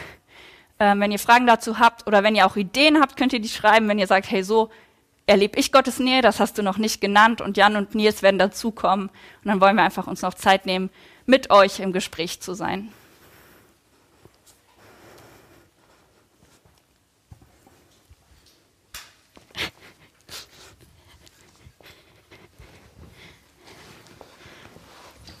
Ähm, 0.78 1.00
wenn 1.00 1.10
ihr 1.10 1.18
Fragen 1.18 1.46
dazu 1.46 1.78
habt 1.78 2.06
oder 2.06 2.22
wenn 2.22 2.36
ihr 2.36 2.46
auch 2.46 2.56
Ideen 2.56 3.00
habt, 3.00 3.16
könnt 3.16 3.32
ihr 3.32 3.40
die 3.40 3.48
schreiben. 3.48 3.88
Wenn 3.88 3.98
ihr 3.98 4.06
sagt, 4.06 4.30
hey, 4.30 4.44
so 4.44 4.70
erlebe 5.26 5.58
ich 5.58 5.72
Gottes 5.72 5.98
Nähe, 5.98 6.22
das 6.22 6.38
hast 6.38 6.58
du 6.58 6.62
noch 6.62 6.78
nicht 6.78 7.00
genannt 7.00 7.40
und 7.40 7.56
Jan 7.56 7.76
und 7.76 7.94
Nils 7.94 8.22
werden 8.22 8.38
dazukommen. 8.38 9.08
Und 9.08 9.48
dann 9.48 9.60
wollen 9.60 9.76
wir 9.76 9.82
einfach 9.82 10.06
uns 10.06 10.22
noch 10.22 10.34
Zeit 10.34 10.66
nehmen, 10.66 10.90
mit 11.26 11.50
euch 11.50 11.80
im 11.80 11.92
Gespräch 11.92 12.40
zu 12.40 12.54
sein. 12.54 12.92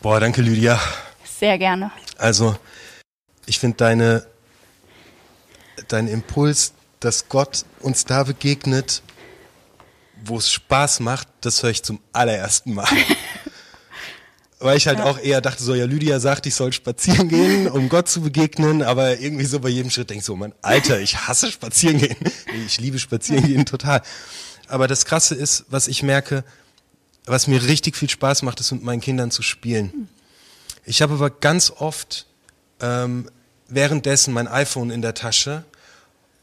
Boah, 0.02 0.18
danke 0.18 0.40
Lydia. 0.40 0.80
Sehr 1.38 1.58
gerne. 1.58 1.90
Also, 2.16 2.56
ich 3.44 3.58
finde 3.58 3.76
deine, 3.76 4.26
dein 5.88 6.08
Impuls, 6.08 6.72
dass 7.00 7.28
Gott 7.28 7.66
uns 7.80 8.06
da 8.06 8.24
begegnet, 8.24 9.02
wo 10.24 10.38
es 10.38 10.50
Spaß 10.50 11.00
macht, 11.00 11.28
das 11.42 11.62
höre 11.62 11.70
ich 11.70 11.82
zum 11.82 12.00
allerersten 12.14 12.72
Mal. 12.72 12.88
Weil 14.58 14.78
ich 14.78 14.86
halt 14.86 15.00
ja. 15.00 15.04
auch 15.04 15.18
eher 15.18 15.42
dachte, 15.42 15.62
so, 15.62 15.74
ja, 15.74 15.84
Lydia 15.84 16.18
sagt, 16.18 16.46
ich 16.46 16.54
soll 16.54 16.72
spazieren 16.72 17.28
gehen, 17.28 17.68
um 17.68 17.90
Gott 17.90 18.08
zu 18.08 18.22
begegnen, 18.22 18.82
aber 18.82 19.18
irgendwie 19.18 19.44
so 19.44 19.60
bei 19.60 19.68
jedem 19.68 19.90
Schritt 19.90 20.08
denke 20.08 20.20
ich 20.20 20.26
so, 20.26 20.34
Mann, 20.34 20.54
Alter, 20.62 20.98
ich 21.00 21.28
hasse 21.28 21.52
spazieren 21.52 21.98
gehen. 21.98 22.16
Ich 22.66 22.80
liebe 22.80 22.98
spazieren 22.98 23.46
gehen 23.46 23.66
total. 23.66 24.00
Aber 24.66 24.86
das 24.86 25.04
Krasse 25.04 25.34
ist, 25.34 25.66
was 25.68 25.88
ich 25.88 26.02
merke, 26.02 26.44
was 27.30 27.46
mir 27.46 27.62
richtig 27.62 27.96
viel 27.96 28.10
Spaß 28.10 28.42
macht, 28.42 28.60
ist 28.60 28.72
mit 28.72 28.82
meinen 28.82 29.00
Kindern 29.00 29.30
zu 29.30 29.42
spielen. 29.42 30.08
Ich 30.84 31.00
habe 31.00 31.14
aber 31.14 31.30
ganz 31.30 31.70
oft 31.70 32.26
ähm, 32.80 33.30
währenddessen 33.68 34.34
mein 34.34 34.48
iPhone 34.48 34.90
in 34.90 35.02
der 35.02 35.14
Tasche 35.14 35.64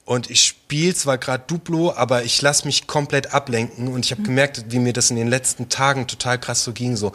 und 0.05 0.29
ich 0.29 0.45
spiele 0.45 0.95
zwar 0.95 1.17
gerade 1.17 1.43
Duplo, 1.45 1.93
aber 1.93 2.23
ich 2.23 2.41
lasse 2.41 2.65
mich 2.65 2.87
komplett 2.87 3.33
ablenken 3.33 3.89
und 3.89 4.05
ich 4.05 4.11
habe 4.11 4.21
gemerkt, 4.21 4.65
wie 4.69 4.79
mir 4.79 4.93
das 4.93 5.09
in 5.09 5.17
den 5.17 5.27
letzten 5.27 5.67
Tagen 5.67 6.07
total 6.07 6.39
krass 6.39 6.63
so 6.63 6.71
ging, 6.71 6.95
so 6.95 7.11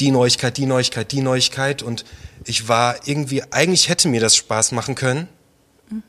die 0.00 0.10
Neuigkeit, 0.10 0.56
die 0.56 0.66
Neuigkeit, 0.66 1.12
die 1.12 1.22
Neuigkeit 1.22 1.82
und 1.82 2.04
ich 2.44 2.66
war 2.66 3.06
irgendwie, 3.06 3.44
eigentlich 3.52 3.88
hätte 3.88 4.08
mir 4.08 4.20
das 4.20 4.34
Spaß 4.34 4.72
machen 4.72 4.96
können, 4.96 5.28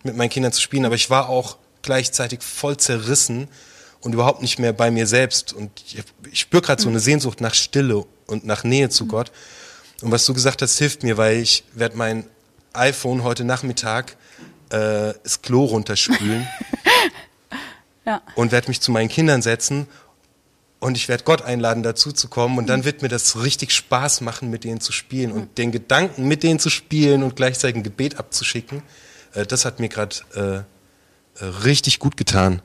mit 0.03 0.17
meinen 0.17 0.29
Kindern 0.29 0.51
zu 0.51 0.61
spielen, 0.61 0.85
aber 0.85 0.95
ich 0.95 1.11
war 1.11 1.29
auch 1.29 1.57
gleichzeitig 1.83 2.41
voll 2.41 2.77
zerrissen 2.77 3.47
und 4.05 4.13
überhaupt 4.13 4.43
nicht 4.43 4.59
mehr 4.59 4.71
bei 4.71 4.91
mir 4.91 5.07
selbst. 5.07 5.51
Und 5.51 5.71
ich, 5.83 6.03
ich 6.31 6.39
spüre 6.39 6.61
gerade 6.61 6.81
so 6.81 6.87
eine 6.87 6.99
Sehnsucht 6.99 7.41
nach 7.41 7.55
Stille 7.55 8.05
und 8.27 8.45
nach 8.45 8.63
Nähe 8.63 8.89
zu 8.89 9.07
Gott. 9.07 9.31
Und 10.01 10.11
was 10.11 10.25
du 10.25 10.33
gesagt 10.35 10.61
hast, 10.61 10.77
hilft 10.77 11.01
mir, 11.01 11.17
weil 11.17 11.37
ich 11.37 11.63
werde 11.73 11.97
mein 11.97 12.25
iPhone 12.73 13.23
heute 13.23 13.43
Nachmittag 13.43 14.15
äh, 14.69 15.13
das 15.23 15.41
Klo 15.41 15.65
runterspülen 15.65 16.47
Ja. 18.05 18.21
und 18.35 18.51
werde 18.51 18.67
mich 18.67 18.79
zu 18.79 18.91
meinen 18.91 19.09
Kindern 19.09 19.41
setzen 19.41 19.87
und 20.79 20.95
ich 20.95 21.07
werde 21.07 21.23
Gott 21.23 21.41
einladen, 21.41 21.81
dazu 21.81 22.11
zu 22.11 22.27
kommen. 22.27 22.59
Und 22.59 22.67
dann 22.67 22.85
wird 22.85 23.01
mir 23.01 23.07
das 23.07 23.41
richtig 23.41 23.71
Spaß 23.71 24.21
machen, 24.21 24.51
mit 24.51 24.63
denen 24.63 24.79
zu 24.81 24.91
spielen 24.91 25.31
und 25.31 25.57
den 25.57 25.71
Gedanken, 25.71 26.27
mit 26.27 26.43
denen 26.43 26.59
zu 26.59 26.69
spielen 26.69 27.23
und 27.23 27.35
gleichzeitig 27.35 27.77
ein 27.77 27.83
Gebet 27.83 28.19
abzuschicken, 28.19 28.83
äh, 29.33 29.47
das 29.47 29.65
hat 29.65 29.79
mir 29.79 29.89
gerade 29.89 30.15
äh, 30.35 31.43
äh, 31.43 31.45
richtig 31.63 31.97
gut 31.97 32.17
getan. 32.17 32.61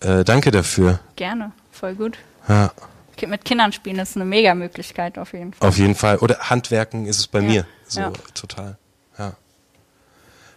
Äh, 0.00 0.24
danke 0.24 0.50
dafür. 0.50 1.00
Gerne, 1.16 1.52
voll 1.72 1.94
gut. 1.94 2.18
Ja, 2.48 2.72
Mit 3.26 3.44
Kindern 3.44 3.72
spielen 3.72 3.98
ist 3.98 4.14
eine 4.16 4.24
mega 4.24 4.54
Möglichkeit 4.54 5.18
auf 5.18 5.32
jeden 5.32 5.52
Fall. 5.52 5.68
auf 5.68 5.76
jeden 5.76 5.94
Fall. 5.96 6.18
Oder 6.18 6.38
Handwerken 6.50 7.06
ist 7.06 7.18
es 7.18 7.26
bei 7.26 7.40
Ja. 7.40 7.44
mir. 7.48 7.66
So 7.88 8.00
Ja. 8.00 8.12
total. 8.32 8.78
Ja. 9.18 9.34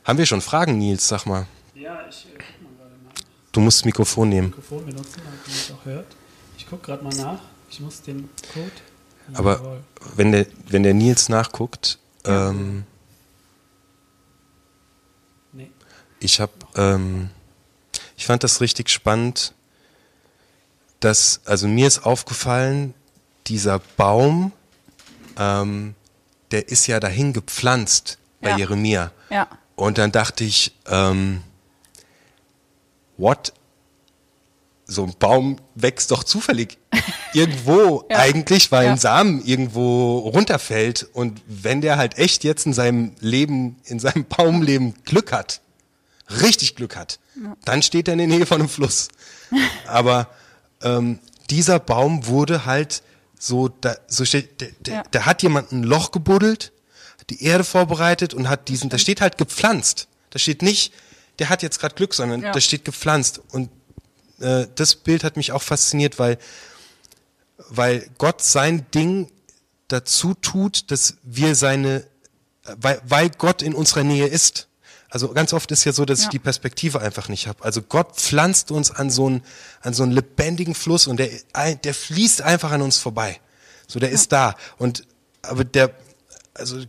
Haben 0.04 0.20
wir 0.20 0.26
schon 0.28 0.42
Fragen, 0.42 0.78
Nils? 0.78 1.08
Sag 1.08 1.26
mal. 1.26 1.48
Ja, 1.74 2.02
ich 2.08 2.28
äh, 2.28 2.38
guck 2.38 2.62
mal 2.70 2.78
gerade 2.78 2.96
nach. 3.04 3.14
Du 3.52 3.62
musst 3.62 3.80
das 3.80 3.86
Mikrofon 3.86 4.30
nehmen. 4.30 4.48
Mikrofon 4.50 4.86
benutzen, 4.86 5.22
damit 5.24 5.48
man 5.48 5.56
es 5.56 5.72
auch 5.72 5.86
hört. 5.86 6.06
Ich 6.58 6.70
gucke 6.70 6.86
gerade 6.86 7.04
mal 7.04 7.16
nach. 7.16 7.40
Ich 7.72 7.80
muss 7.80 8.02
den 8.04 8.30
Code. 8.54 8.72
Aber 9.34 9.54
Jawohl. 9.56 9.80
wenn 10.16 10.32
der, 10.32 10.46
wenn 10.68 10.84
der 10.84 10.94
Nils 10.94 11.30
nachguckt, 11.30 11.98
ähm, 12.26 12.84
Nee. 15.54 15.72
ich 16.20 16.40
habe, 16.40 16.52
ähm, 16.76 17.30
ich 18.22 18.28
fand 18.28 18.44
das 18.44 18.62
richtig 18.62 18.92
spannend, 18.92 19.56
dass, 21.00 21.42
also 21.46 21.68
mir 21.68 21.88
ist 21.88 22.06
aufgefallen, 22.06 22.94
dieser 23.48 23.80
Baum, 23.98 24.52
ähm, 25.40 25.96
der 26.52 26.70
ist 26.70 26.86
ja 26.86 27.00
dahin 27.00 27.34
gepflanzt 27.34 28.20
bei 28.40 28.52
Ja. 28.52 28.58
Jeremia. 28.60 29.12
Ja. 29.32 29.48
Und 29.76 29.98
dann 29.98 30.12
dachte 30.12 30.44
ich, 30.44 30.72
ähm, 30.86 31.42
what? 33.18 33.54
So 34.86 35.04
ein 35.06 35.16
Baum 35.18 35.58
wächst 35.74 36.12
doch 36.12 36.24
zufällig 36.24 36.78
irgendwo 37.34 38.06
Ja. 38.12 38.20
eigentlich, 38.20 38.72
weil 38.72 38.86
Ja. 38.86 38.92
ein 38.92 38.98
Samen 39.00 39.44
irgendwo 39.44 40.20
runterfällt. 40.20 41.10
Und 41.14 41.42
wenn 41.48 41.82
der 41.82 41.98
halt 41.98 42.20
echt 42.20 42.44
jetzt 42.44 42.68
in 42.68 42.74
seinem 42.74 43.16
Leben, 43.20 43.78
in 43.86 43.98
seinem 43.98 44.26
Baumleben 44.26 44.94
Glück 45.06 45.32
hat, 45.32 45.62
richtig 46.42 46.76
Glück 46.76 46.96
hat, 46.96 47.20
dann 47.66 47.82
steht 47.82 48.08
er 48.08 48.14
in 48.14 48.18
der 48.20 48.28
Nähe 48.28 48.46
von 48.46 48.60
einem 48.62 48.70
Fluss. 48.70 49.10
Aber 49.88 50.30
ähm, 50.82 51.20
dieser 51.50 51.80
Baum 51.80 52.26
wurde 52.28 52.66
halt 52.66 53.04
so, 53.38 53.68
da, 53.70 53.96
so 54.08 54.24
steht, 54.26 54.62
der, 54.62 54.70
der, 54.80 54.94
Ja. 54.96 55.04
da 55.12 55.26
hat 55.26 55.44
jemand 55.44 55.72
ein 55.72 55.84
Loch 55.84 56.12
gebuddelt, 56.12 56.72
hat 57.20 57.30
die 57.30 57.44
Erde 57.44 57.64
vorbereitet 57.64 58.34
und 58.34 58.48
hat 58.50 58.70
diesen, 58.70 58.90
da 58.90 58.98
steht 58.98 59.20
halt 59.22 59.38
gepflanzt. 59.38 60.08
Da 60.30 60.40
steht 60.40 60.62
nicht, 60.62 60.94
der 61.40 61.50
hat 61.50 61.64
jetzt 61.64 61.80
gerade 61.80 61.96
Glück, 61.96 62.14
sondern 62.14 62.42
Ja. 62.44 62.52
da 62.52 62.62
steht 62.62 62.86
gepflanzt. 62.86 63.42
Und 63.52 63.70
äh, 64.40 64.68
das 64.76 64.96
Bild 64.96 65.24
hat 65.24 65.38
mich 65.38 65.52
auch 65.52 65.62
fasziniert, 65.64 66.20
weil, 66.20 66.38
weil 67.70 68.10
Gott 68.18 68.42
sein 68.42 68.86
Ding 68.94 69.32
dazu 69.88 70.34
tut, 70.36 70.90
dass 70.92 71.16
wir 71.24 71.56
seine, 71.56 72.06
weil, 72.78 73.02
weil 73.06 73.30
Gott 73.30 73.62
in 73.62 73.74
unserer 73.74 74.04
Nähe 74.04 74.28
ist. 74.28 74.68
Also 75.12 75.28
ganz 75.34 75.52
oft 75.52 75.70
ist 75.72 75.84
ja 75.84 75.92
so, 75.92 76.06
dass 76.06 76.20
ich 76.20 76.26
Ja. 76.26 76.32
die 76.32 76.40
Perspektive 76.40 77.02
einfach 77.02 77.28
nicht 77.28 77.46
habe. 77.48 77.64
Also 77.64 77.82
Gott 77.82 78.16
pflanzt 78.16 78.72
uns 78.72 78.92
an 78.92 79.10
so 79.10 79.28
einen, 79.28 79.44
an 79.82 79.94
so 79.94 80.04
einen 80.04 80.14
lebendigen 80.14 80.74
Fluss 80.74 81.06
und 81.06 81.18
der, 81.18 81.30
der 81.76 81.94
fließt 81.94 82.42
einfach 82.42 82.72
an 82.72 82.82
uns 82.82 82.98
vorbei. 82.98 83.40
So, 83.88 84.00
der 84.00 84.10
ist 84.10 84.32
da. 84.32 84.56
Und, 84.78 85.06
aber 85.42 85.66
der, 85.66 85.94
also 86.54 86.82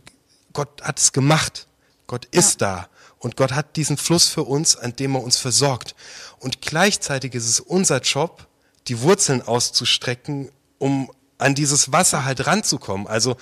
Gott 0.53 0.81
hat 0.81 0.99
es 0.99 1.11
gemacht. 1.11 1.67
Gott 2.07 2.25
ist 2.31 2.61
da. 2.61 2.87
Und 3.19 3.35
Gott 3.35 3.51
hat 3.51 3.75
diesen 3.75 3.97
Fluss 3.97 4.29
für 4.29 4.43
uns, 4.43 4.77
an 4.77 4.95
dem 4.95 5.15
er 5.15 5.23
uns 5.23 5.37
versorgt. 5.37 5.93
Und 6.39 6.61
gleichzeitig 6.61 7.33
ist 7.35 7.49
es 7.49 7.59
unser 7.59 7.99
Job, 7.99 8.47
die 8.87 9.01
Wurzeln 9.01 9.41
auszustrecken, 9.41 10.49
um 10.77 11.11
an 11.37 11.55
dieses 11.55 11.91
Wasser 11.91 12.23
halt 12.23 12.47
ranzukommen. 12.47 13.05
Also 13.07 13.35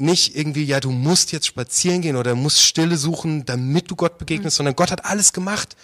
nicht 0.00 0.36
irgendwie, 0.36 0.64
ja, 0.64 0.80
du 0.80 0.90
musst 0.90 1.32
jetzt 1.32 1.46
spazieren 1.46 2.02
gehen 2.02 2.16
oder 2.16 2.34
musst 2.34 2.60
Stille 2.60 2.96
suchen, 2.96 3.44
damit 3.44 3.90
du 3.90 3.96
Gott 3.96 4.18
begegnest, 4.18 4.56
sondern 4.56 4.76
Gott 4.76 4.90
hat 4.90 5.04
alles 5.04 5.32
gemacht. 5.32 5.76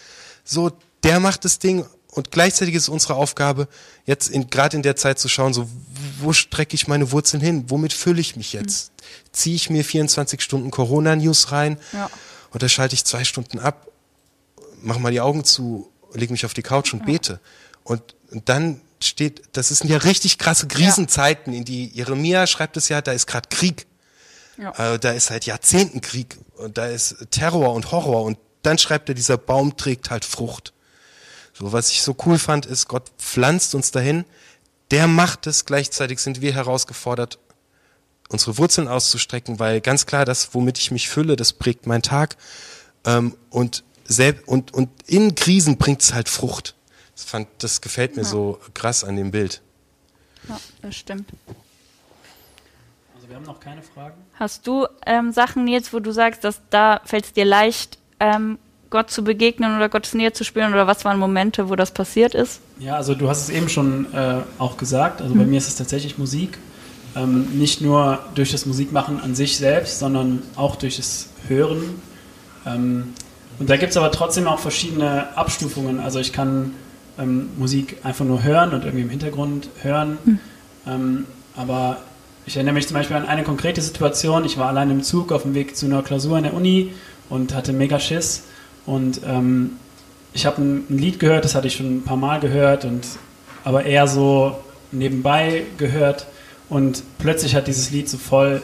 So, 0.44 0.72
der 1.02 1.20
macht 1.20 1.44
das 1.44 1.58
Ding 1.58 1.84
und 2.14 2.30
gleichzeitig 2.30 2.76
ist 2.76 2.84
es 2.84 2.88
unsere 2.88 3.14
Aufgabe, 3.14 3.66
jetzt 4.06 4.28
in, 4.28 4.48
gerade 4.48 4.76
in 4.76 4.84
der 4.84 4.94
Zeit 4.94 5.18
zu 5.18 5.28
schauen, 5.28 5.52
so, 5.52 5.68
wo 6.20 6.32
strecke 6.32 6.74
ich 6.76 6.86
meine 6.86 7.10
Wurzeln 7.10 7.42
hin? 7.42 7.64
Womit 7.68 7.92
fülle 7.92 8.20
ich 8.20 8.36
mich 8.36 8.52
jetzt? 8.52 8.92
Ziehe 9.32 9.56
ich 9.56 9.68
mir 9.68 9.84
24 9.84 10.40
Stunden 10.40 10.70
Corona-News 10.70 11.50
rein? 11.50 11.76
Ja. 11.92 12.08
Oder 12.54 12.68
schalte 12.68 12.94
ich 12.94 13.04
zwei 13.04 13.24
Stunden 13.24 13.58
ab, 13.58 13.88
mach 14.80 15.00
mal 15.00 15.10
die 15.10 15.20
Augen 15.20 15.44
zu, 15.44 15.90
leg 16.12 16.30
mich 16.30 16.46
auf 16.46 16.54
die 16.54 16.62
Couch 16.62 16.92
und 16.92 17.04
bete. 17.04 17.40
Und, 17.82 18.14
und 18.30 18.48
dann 18.48 18.80
steht, 19.00 19.42
das 19.52 19.68
sind 19.68 19.88
ja 19.90 19.96
richtig 19.96 20.38
krasse 20.38 20.68
Krisenzeiten, 20.68 21.52
in 21.52 21.64
die 21.64 21.88
Jeremia 21.88 22.46
schreibt 22.46 22.76
es 22.76 22.88
ja, 22.88 23.00
da 23.02 23.10
ist 23.10 23.26
gerade 23.26 23.48
Krieg. 23.48 23.86
Ja. 24.56 24.94
Äh, 24.94 24.98
da 24.98 25.12
ist 25.12 25.30
halt 25.30 25.46
Jahrzehntenkrieg 25.46 26.36
und 26.56 26.78
da 26.78 26.86
ist 26.86 27.16
Terror 27.30 27.74
und 27.74 27.90
Horror 27.90 28.22
und 28.22 28.38
dann 28.62 28.78
schreibt 28.78 29.08
er, 29.08 29.14
dieser 29.14 29.36
Baum 29.36 29.76
trägt 29.76 30.10
halt 30.10 30.24
Frucht. 30.24 30.72
So, 31.52 31.72
was 31.72 31.90
ich 31.90 32.02
so 32.02 32.16
cool 32.26 32.38
fand, 32.38 32.66
ist, 32.66 32.88
Gott 32.88 33.10
pflanzt 33.18 33.74
uns 33.74 33.90
dahin, 33.90 34.24
der 34.90 35.06
macht 35.06 35.46
es, 35.46 35.64
gleichzeitig 35.64 36.18
sind 36.18 36.40
wir 36.40 36.52
herausgefordert, 36.52 37.38
unsere 38.28 38.58
Wurzeln 38.58 38.88
auszustrecken, 38.88 39.58
weil 39.58 39.80
ganz 39.80 40.06
klar, 40.06 40.24
das, 40.24 40.54
womit 40.54 40.78
ich 40.78 40.90
mich 40.90 41.08
fülle, 41.08 41.36
das 41.36 41.52
prägt 41.52 41.86
meinen 41.86 42.02
Tag. 42.02 42.36
Ähm, 43.04 43.36
und, 43.50 43.84
selb 44.04 44.48
und, 44.48 44.72
und 44.72 44.90
in 45.06 45.34
Krisen 45.34 45.78
bringt 45.78 46.02
es 46.02 46.14
halt 46.14 46.28
Frucht. 46.28 46.74
Das, 47.14 47.24
fand, 47.24 47.48
das 47.58 47.80
gefällt 47.80 48.16
mir 48.16 48.24
so 48.24 48.58
krass 48.72 49.04
an 49.04 49.16
dem 49.16 49.30
Bild. 49.30 49.62
ja, 50.48 50.58
das 50.82 50.96
stimmt. 50.96 51.30
Also 53.24 53.30
wir 53.30 53.36
haben 53.36 53.46
noch 53.46 53.60
keine 53.60 53.80
Fragen. 53.80 54.16
Hast 54.34 54.66
du 54.66 54.86
ähm, 55.06 55.32
Sachen, 55.32 55.64
Nils, 55.64 55.94
wo 55.94 55.98
du 55.98 56.12
sagst, 56.12 56.44
dass 56.44 56.60
da 56.68 57.00
fällt 57.06 57.24
es 57.24 57.32
dir 57.32 57.46
leicht, 57.46 57.96
ähm, 58.20 58.58
Gott 58.90 59.10
zu 59.10 59.24
begegnen 59.24 59.76
oder 59.76 59.88
Gottes 59.88 60.12
Nähe 60.12 60.34
zu 60.34 60.44
spüren? 60.44 60.74
Oder 60.74 60.86
was 60.86 61.06
waren 61.06 61.18
Momente, 61.18 61.70
wo 61.70 61.74
das 61.74 61.90
passiert 61.90 62.34
ist? 62.34 62.60
Ja, 62.78 62.96
also 62.96 63.14
du 63.14 63.26
hast 63.30 63.44
es 63.44 63.48
eben 63.48 63.70
schon 63.70 64.12
äh, 64.12 64.42
auch 64.58 64.76
gesagt. 64.76 65.22
Also 65.22 65.34
bei 65.34 65.46
mir 65.46 65.56
ist 65.56 65.68
es 65.68 65.76
tatsächlich 65.76 66.18
Musik. 66.18 66.58
Ähm, 67.16 67.48
nicht 67.58 67.80
nur 67.80 68.18
durch 68.34 68.52
das 68.52 68.66
Musikmachen 68.66 69.18
an 69.22 69.34
sich 69.34 69.56
selbst, 69.56 70.00
sondern 70.00 70.42
auch 70.54 70.76
durch 70.76 70.98
das 70.98 71.30
Hören. 71.48 72.02
Ähm, 72.66 73.14
und 73.58 73.70
da 73.70 73.78
gibt 73.78 73.92
es 73.92 73.96
aber 73.96 74.12
trotzdem 74.12 74.46
auch 74.46 74.58
verschiedene 74.58 75.34
Abstufungen. 75.34 75.98
Also 75.98 76.18
ich 76.18 76.34
kann 76.34 76.74
ähm, 77.18 77.48
Musik 77.56 78.04
einfach 78.04 78.26
nur 78.26 78.42
hören 78.42 78.74
und 78.74 78.84
irgendwie 78.84 79.04
im 79.04 79.10
Hintergrund 79.10 79.70
hören. 79.80 80.18
Ähm, 80.86 81.24
aber 81.56 82.02
ich 82.46 82.56
erinnere 82.56 82.74
mich 82.74 82.86
zum 82.86 82.94
Beispiel 82.94 83.16
an 83.16 83.26
eine 83.26 83.42
konkrete 83.42 83.80
Situation. 83.80 84.44
Ich 84.44 84.58
war 84.58 84.68
allein 84.68 84.90
im 84.90 85.02
Zug 85.02 85.32
auf 85.32 85.42
dem 85.42 85.54
Weg 85.54 85.76
zu 85.76 85.86
einer 85.86 86.02
Klausur 86.02 86.36
an 86.36 86.42
der 86.42 86.54
Uni 86.54 86.92
und 87.30 87.54
hatte 87.54 87.72
mega 87.72 87.98
Schiss. 87.98 88.44
Und 88.86 89.20
ähm, 89.26 89.72
ich 90.34 90.44
habe 90.46 90.60
ein, 90.60 90.84
ein 90.90 90.98
Lied 90.98 91.18
gehört, 91.18 91.44
das 91.44 91.54
hatte 91.54 91.68
ich 91.68 91.76
schon 91.76 91.98
ein 91.98 92.04
paar 92.04 92.16
Mal 92.16 92.40
gehört, 92.40 92.84
und, 92.84 93.06
aber 93.64 93.84
eher 93.84 94.06
so 94.06 94.56
nebenbei 94.92 95.62
gehört. 95.78 96.26
Und 96.68 97.02
plötzlich 97.18 97.54
hat 97.54 97.66
dieses 97.66 97.90
Lied 97.90 98.08
so 98.08 98.18
voll 98.18 98.62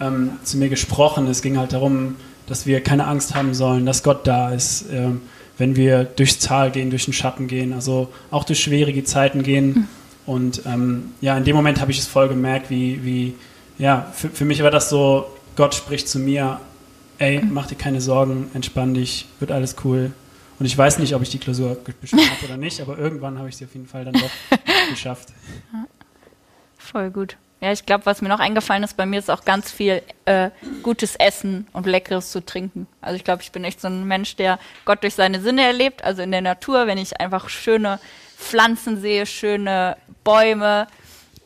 ähm, 0.00 0.32
zu 0.42 0.56
mir 0.58 0.68
gesprochen. 0.68 1.26
Es 1.28 1.42
ging 1.42 1.56
halt 1.56 1.72
darum, 1.72 2.16
dass 2.46 2.66
wir 2.66 2.82
keine 2.82 3.06
Angst 3.06 3.34
haben 3.34 3.54
sollen, 3.54 3.86
dass 3.86 4.02
Gott 4.02 4.26
da 4.26 4.50
ist, 4.50 4.86
ähm, 4.90 5.20
wenn 5.56 5.76
wir 5.76 6.04
durchs 6.04 6.38
Tal 6.38 6.70
gehen, 6.70 6.90
durch 6.90 7.04
den 7.04 7.12
Schatten 7.12 7.46
gehen, 7.46 7.74
also 7.74 8.08
auch 8.30 8.44
durch 8.44 8.60
schwierige 8.60 9.04
Zeiten 9.04 9.42
gehen. 9.42 9.88
Und 10.26 10.62
ähm, 10.66 11.14
ja, 11.20 11.36
in 11.36 11.44
dem 11.44 11.56
Moment 11.56 11.80
habe 11.80 11.90
ich 11.90 11.98
es 11.98 12.06
voll 12.06 12.28
gemerkt, 12.28 12.70
wie, 12.70 13.04
wie 13.04 13.34
ja, 13.78 14.06
für, 14.12 14.28
für 14.28 14.44
mich 14.44 14.62
war 14.62 14.70
das 14.70 14.90
so, 14.90 15.26
Gott 15.56 15.74
spricht 15.74 16.08
zu 16.08 16.18
mir, 16.18 16.60
ey, 17.18 17.42
mach 17.42 17.66
dir 17.66 17.76
keine 17.76 18.00
Sorgen, 18.00 18.50
entspann 18.54 18.94
dich, 18.94 19.26
wird 19.40 19.50
alles 19.50 19.76
cool. 19.84 20.12
Und 20.58 20.66
ich 20.66 20.76
weiß 20.76 20.98
nicht, 20.98 21.14
ob 21.14 21.22
ich 21.22 21.30
die 21.30 21.38
Klausur 21.38 21.76
geschafft 22.00 22.30
habe 22.30 22.44
oder 22.46 22.56
nicht, 22.56 22.80
aber 22.80 22.98
irgendwann 22.98 23.38
habe 23.38 23.48
ich 23.48 23.56
sie 23.56 23.64
auf 23.64 23.74
jeden 23.74 23.86
Fall 23.86 24.04
dann 24.04 24.14
doch 24.14 24.30
geschafft. 24.90 25.30
Voll 26.76 27.10
gut. 27.10 27.36
Ja, 27.62 27.72
ich 27.72 27.84
glaube, 27.84 28.06
was 28.06 28.22
mir 28.22 28.30
noch 28.30 28.40
eingefallen 28.40 28.82
ist, 28.82 28.96
bei 28.96 29.04
mir 29.04 29.18
ist 29.18 29.30
auch 29.30 29.44
ganz 29.44 29.70
viel 29.70 30.02
äh, 30.24 30.50
gutes 30.82 31.14
Essen 31.16 31.66
und 31.72 31.86
Leckeres 31.86 32.30
zu 32.30 32.44
trinken. 32.44 32.86
Also 33.02 33.16
ich 33.16 33.24
glaube, 33.24 33.42
ich 33.42 33.52
bin 33.52 33.64
echt 33.64 33.82
so 33.82 33.88
ein 33.88 34.06
Mensch, 34.06 34.36
der 34.36 34.58
Gott 34.86 35.02
durch 35.02 35.14
seine 35.14 35.40
Sinne 35.40 35.66
erlebt. 35.66 36.02
Also 36.02 36.22
in 36.22 36.30
der 36.30 36.40
Natur, 36.40 36.86
wenn 36.86 36.96
ich 36.96 37.20
einfach 37.20 37.50
schöne 37.50 38.00
Pflanzen 38.38 38.98
sehe, 38.98 39.26
schöne 39.26 39.98
Bäume 40.24 40.86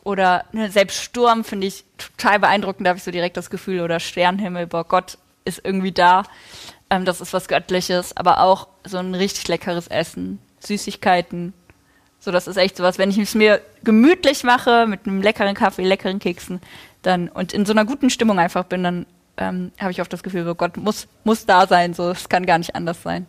oder 0.03 0.45
ne, 0.51 0.69
selbst 0.69 1.01
Sturm 1.01 1.43
finde 1.43 1.67
ich 1.67 1.83
total 1.97 2.39
beeindruckend. 2.39 2.85
Da 2.85 2.89
habe 2.89 2.97
ich 2.97 3.03
so 3.03 3.11
direkt 3.11 3.37
das 3.37 3.49
Gefühl 3.49 3.81
oder 3.81 3.99
Sternenhimmel, 3.99 4.67
boah, 4.67 4.83
Gott 4.83 5.17
ist 5.45 5.61
irgendwie 5.63 5.91
da. 5.91 6.23
Ähm, 6.89 7.05
das 7.05 7.21
ist 7.21 7.33
was 7.33 7.47
Göttliches, 7.47 8.15
aber 8.15 8.41
auch 8.41 8.67
so 8.83 8.97
ein 8.97 9.15
richtig 9.15 9.47
leckeres 9.47 9.87
Essen, 9.87 10.39
Süßigkeiten, 10.59 11.53
so, 12.25 12.31
das 12.31 12.47
ist 12.47 12.57
echt 12.57 12.75
sowas, 12.75 12.97
wenn 12.97 13.11
ich 13.11 13.19
es 13.19 13.35
mir 13.35 13.61
gemütlich 13.83 14.43
mache, 14.43 14.87
mit 14.87 15.05
einem 15.05 15.21
leckeren 15.21 15.53
Kaffee, 15.53 15.83
leckeren 15.83 16.17
Keksen, 16.17 16.59
dann 17.03 17.29
und 17.29 17.53
in 17.53 17.67
so 17.67 17.71
einer 17.71 17.85
guten 17.85 18.09
Stimmung 18.09 18.39
einfach 18.39 18.63
bin, 18.63 18.83
dann 18.83 19.05
ähm, 19.37 19.71
habe 19.77 19.91
ich 19.91 20.01
oft 20.01 20.11
das 20.11 20.23
Gefühl, 20.23 20.43
so 20.43 20.55
Gott 20.55 20.75
muss, 20.75 21.07
muss 21.23 21.45
da 21.45 21.67
sein, 21.67 21.93
so 21.93 22.09
es 22.09 22.27
kann 22.27 22.47
gar 22.47 22.57
nicht 22.57 22.73
anders 22.73 23.03
sein. 23.03 23.27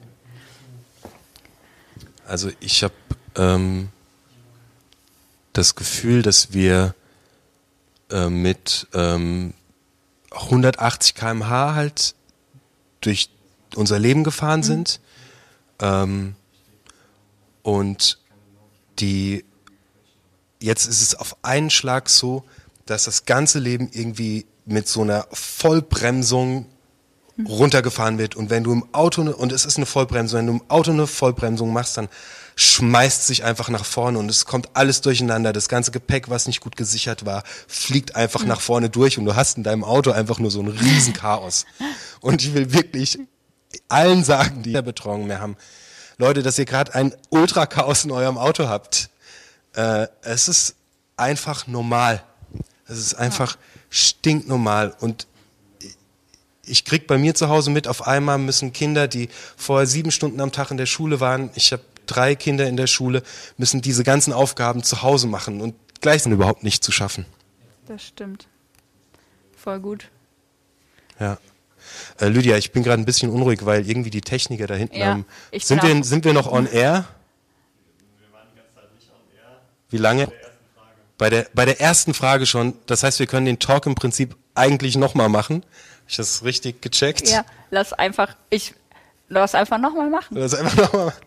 Also 2.26 2.48
ich 2.58 2.82
habe 2.82 2.94
ähm, 3.36 3.90
das 5.56 5.75
Gefühl, 5.75 6.22
dass 6.22 6.52
wir 6.52 6.94
äh, 8.10 8.28
mit 8.28 8.86
ähm, 8.94 9.54
180 10.30 11.14
km/h 11.14 11.75
halt 11.75 12.14
durch 13.00 13.30
unser 13.75 13.98
Leben 13.98 14.25
gefahren 14.25 14.60
mhm. 14.60 14.64
sind. 14.64 15.00
Ähm, 15.80 16.34
und 17.62 18.18
die 18.98 19.44
jetzt 20.60 20.86
ist 20.86 21.02
es 21.02 21.14
auf 21.14 21.36
einen 21.42 21.70
Schlag 21.70 22.08
so, 22.08 22.44
dass 22.86 23.04
das 23.04 23.25
ganze 23.25 23.58
Leben 23.58 23.90
irgendwie 23.92 24.46
mit 24.64 24.88
so 24.88 25.02
einer 25.02 25.26
Vollbremsung 25.32 26.66
runtergefahren 27.44 28.18
wird. 28.18 28.36
Und 28.36 28.50
wenn 28.50 28.64
du 28.64 28.72
im 28.72 28.94
Auto, 28.94 29.22
ne, 29.22 29.36
und 29.36 29.52
es 29.52 29.66
ist 29.66 29.76
eine 29.76 29.86
Vollbremsung, 29.86 30.38
wenn 30.38 30.46
du 30.46 30.52
im 30.54 30.70
Auto 30.70 30.92
eine 30.92 31.06
Vollbremsung 31.06 31.72
machst, 31.72 31.96
dann 31.96 32.08
schmeißt 32.56 33.26
sich 33.26 33.44
einfach 33.44 33.68
nach 33.68 33.84
vorne 33.84 34.18
und 34.18 34.30
es 34.30 34.46
kommt 34.46 34.70
alles 34.72 35.02
durcheinander. 35.02 35.52
Das 35.52 35.68
ganze 35.68 35.90
Gepäck, 35.90 36.30
was 36.30 36.46
nicht 36.46 36.60
gut 36.60 36.76
gesichert 36.76 37.26
war, 37.26 37.44
fliegt 37.68 38.16
einfach 38.16 38.42
mhm. 38.42 38.48
nach 38.48 38.62
vorne 38.62 38.88
durch 38.88 39.18
und 39.18 39.26
du 39.26 39.36
hast 39.36 39.58
in 39.58 39.62
deinem 39.62 39.84
Auto 39.84 40.10
einfach 40.10 40.38
nur 40.38 40.50
so 40.50 40.60
ein 40.60 40.68
Riesenchaos. 40.68 41.66
Und 42.20 42.42
ich 42.42 42.54
will 42.54 42.72
wirklich 42.72 43.18
allen 43.88 44.25
sagen, 44.25 44.62
die 44.62 44.72
Betreuung 44.72 45.26
mehr 45.26 45.40
haben, 45.40 45.56
Leute, 46.16 46.42
dass 46.42 46.58
ihr 46.58 46.64
gerade 46.64 46.94
ein 46.94 47.14
Ultra-Chaos 47.28 48.04
in 48.04 48.10
eurem 48.10 48.38
Auto 48.38 48.68
habt. 48.68 49.10
Äh, 49.75 50.06
es 50.22 50.48
ist 50.48 50.76
einfach 51.18 51.66
normal. 51.66 52.22
Es 52.88 52.98
ist 52.98 53.14
einfach 53.14 53.58
stinknormal. 53.90 54.96
Und 54.98 55.26
ich 56.64 56.86
krieg 56.86 57.06
bei 57.06 57.18
mir 57.18 57.34
zu 57.34 57.50
Hause 57.50 57.70
mit, 57.70 57.86
auf 57.86 58.06
einmal 58.06 58.38
müssen 58.38 58.72
Kinder, 58.72 59.08
die 59.08 59.28
vorher 59.58 59.86
sieben 59.86 60.10
Stunden 60.10 60.40
am 60.40 60.52
Tag 60.52 60.70
in 60.70 60.78
der 60.78 60.86
Schule 60.86 61.20
waren, 61.20 61.50
ich 61.54 61.72
habe 61.72 61.82
drei 62.06 62.34
Kinder 62.34 62.66
in 62.68 62.76
der 62.76 62.86
Schule, 62.86 63.22
müssen 63.56 63.82
diese 63.82 64.04
ganzen 64.04 64.32
Aufgaben 64.32 64.82
zu 64.82 65.02
Hause 65.02 65.26
machen 65.26 65.60
und 65.60 65.75
gleich 66.00 66.22
sind 66.22 66.32
überhaupt 66.32 66.62
nicht 66.62 66.82
zu 66.82 66.92
schaffen. 66.92 67.26
Das 67.86 68.02
stimmt. 68.02 68.48
Voll 69.56 69.80
gut. 69.80 70.08
Ja. 71.18 71.38
Äh, 72.20 72.28
Lydia, 72.28 72.56
ich 72.56 72.72
bin 72.72 72.82
gerade 72.82 73.00
ein 73.00 73.04
bisschen 73.04 73.30
unruhig, 73.30 73.64
weil 73.64 73.88
irgendwie 73.88 74.10
die 74.10 74.20
Techniker 74.20 74.66
da 74.66 74.75
hinten 74.75 74.96
ja, 74.96 75.06
haben. 75.06 75.26
Sind 75.52 75.82
wir, 75.82 76.04
sind 76.04 76.25
wir 76.25 76.32
noch 76.32 76.50
on 76.50 76.66
air? 76.66 77.04
Wir 78.18 78.32
waren 78.32 78.46
die 78.52 78.58
ganze 78.58 78.75
Zeit 78.75 78.94
nicht 78.94 79.10
on 79.10 79.36
air. 79.36 79.60
Wie 79.90 79.98
lange? 79.98 80.32
Bei 81.18 81.30
der, 81.30 81.46
bei 81.54 81.64
der 81.64 81.80
ersten 81.80 82.12
Frage 82.12 82.44
schon. 82.44 82.75
Das 82.86 83.02
heißt, 83.02 83.18
wir 83.18 83.26
können 83.26 83.46
den 83.46 83.58
Talk 83.58 83.86
im 83.86 83.94
Prinzip 83.94 84.36
eigentlich 84.54 84.96
nochmal 84.96 85.28
machen. 85.28 85.62
Habe 85.62 86.10
ich 86.10 86.16
das 86.16 86.44
richtig 86.44 86.82
gecheckt? 86.82 87.28
Ja, 87.28 87.44
lass 87.70 87.92
einfach, 87.92 88.36
ich, 88.50 88.75
lass 89.28 89.54
einfach 89.54 89.78
nochmal 89.78 90.10
machen. 90.10 90.36
Lass 90.36 90.54
einfach 90.54 90.76
nochmal 90.76 91.06
machen. 91.06 91.20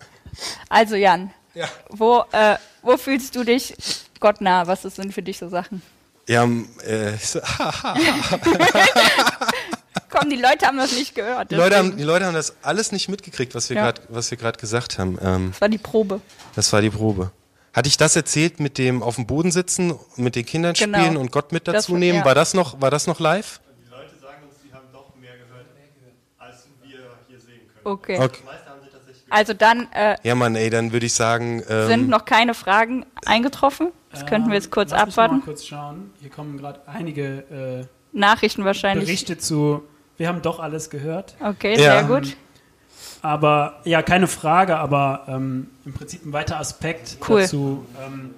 Also 0.69 0.96
Jan, 0.96 1.31
ja. 1.53 1.67
wo, 1.89 2.24
äh, 2.31 2.56
wo 2.82 2.97
fühlst 2.97 3.36
du 3.36 3.43
dich 3.43 3.73
Gott 4.19 4.41
nah? 4.41 4.67
Was 4.67 4.82
sind 4.84 5.13
für 5.13 5.21
dich 5.21 5.38
so 5.38 5.49
Sachen? 5.49 5.82
Ja, 6.28 6.43
äh, 6.43 7.13
Komm, 10.10 10.30
die 10.30 10.36
Leute 10.36 10.65
haben 10.65 10.78
das 10.78 10.91
nicht 10.91 11.15
gehört. 11.15 11.49
Die 11.52 11.56
Leute, 11.56 11.78
haben, 11.78 11.97
die 11.97 12.04
Leute 12.04 12.25
haben 12.25 12.34
das 12.34 12.56
alles 12.62 12.91
nicht 12.91 13.10
mitgekriegt, 13.10 13.56
was 13.56 13.69
wir 13.69 13.78
ja. 13.78 13.91
gerade 13.91 14.60
gesagt 14.60 14.97
haben. 14.99 15.17
Ähm, 15.21 15.49
das 15.52 15.62
war 15.62 15.69
die 15.69 15.78
Probe. 15.78 16.21
Das 16.56 16.71
war 16.73 16.82
die 16.82 16.89
Probe. 16.89 17.32
Hatte 17.73 17.88
ich 17.88 17.97
das 17.97 18.15
erzählt 18.15 18.60
mit 18.60 18.78
dem 18.78 19.04
auf 19.04 19.15
dem 19.15 19.28
Boden 19.28 19.52
sitzen, 19.52 19.93
mit 20.15 20.36
den 20.36 20.45
Kindern 20.45 20.73
genau. 20.73 20.99
spielen 20.99 21.17
und 21.17 21.32
Gott 21.32 21.52
mit 21.52 21.67
dazu 21.67 21.93
das, 21.93 21.99
nehmen? 21.99 22.19
Ja. 22.19 22.25
War, 22.25 22.36
das 22.36 22.54
noch, 22.54 22.82
war 22.82 22.91
das 22.91 23.08
noch 23.08 23.19
live? 23.19 23.60
Die 23.84 23.89
Leute 23.89 24.17
sagen 24.19 24.43
uns, 24.47 24.56
die 24.63 24.73
haben 24.73 24.88
doch 24.91 25.15
mehr 25.15 25.38
gehört, 25.38 25.67
als 26.38 26.67
wir 26.82 26.97
hier 27.28 27.39
sehen 27.39 27.62
können. 27.73 27.86
Okay. 27.86 28.19
okay. 28.19 28.41
Also 29.30 29.54
dann. 29.54 29.88
Äh, 29.94 30.15
ja, 30.24 30.36
Mann, 30.36 30.56
ey, 30.56 30.70
dann 30.70 30.92
würde 30.92 31.06
ich 31.06 31.13
sagen. 31.13 31.63
Ähm, 31.70 31.88
sind 31.88 32.10
noch 32.10 32.26
keine 32.26 32.54
Fragen 32.54 33.06
eingetroffen? 33.26 33.92
Das 34.12 34.26
könnten 34.26 34.50
wir 34.50 34.56
jetzt 34.56 34.72
kurz 34.72 34.92
lass 34.92 35.02
abwarten. 35.02 35.38
Mal 35.38 35.46
kurz 35.46 35.65
schauen. 35.65 36.12
Hier 36.20 36.32
kommen 36.32 36.58
gerade 36.58 36.82
einige 36.88 37.84
äh, 37.84 38.18
Nachrichten 38.18 38.65
wahrscheinlich. 38.65 39.06
Berichte 39.06 39.38
zu 39.38 39.84
wir 40.20 40.28
haben 40.28 40.42
doch 40.42 40.60
alles 40.60 40.89
gehört. 40.89 41.36
Okay, 41.39 41.78
sehr 41.78 41.96
ja. 41.96 42.02
gut. 42.02 42.36
Aber 43.22 43.80
ja, 43.86 44.02
keine 44.02 44.28
Frage, 44.28 44.78
aber 44.78 45.24
ähm, 45.30 45.68
im 45.86 45.94
Prinzip 45.94 46.26
ein 46.26 46.34
weiterer 46.34 46.60
Aspekt 46.60 47.18
cool. 47.30 47.42
dazu. 47.42 47.86
Ähm, 48.06 48.34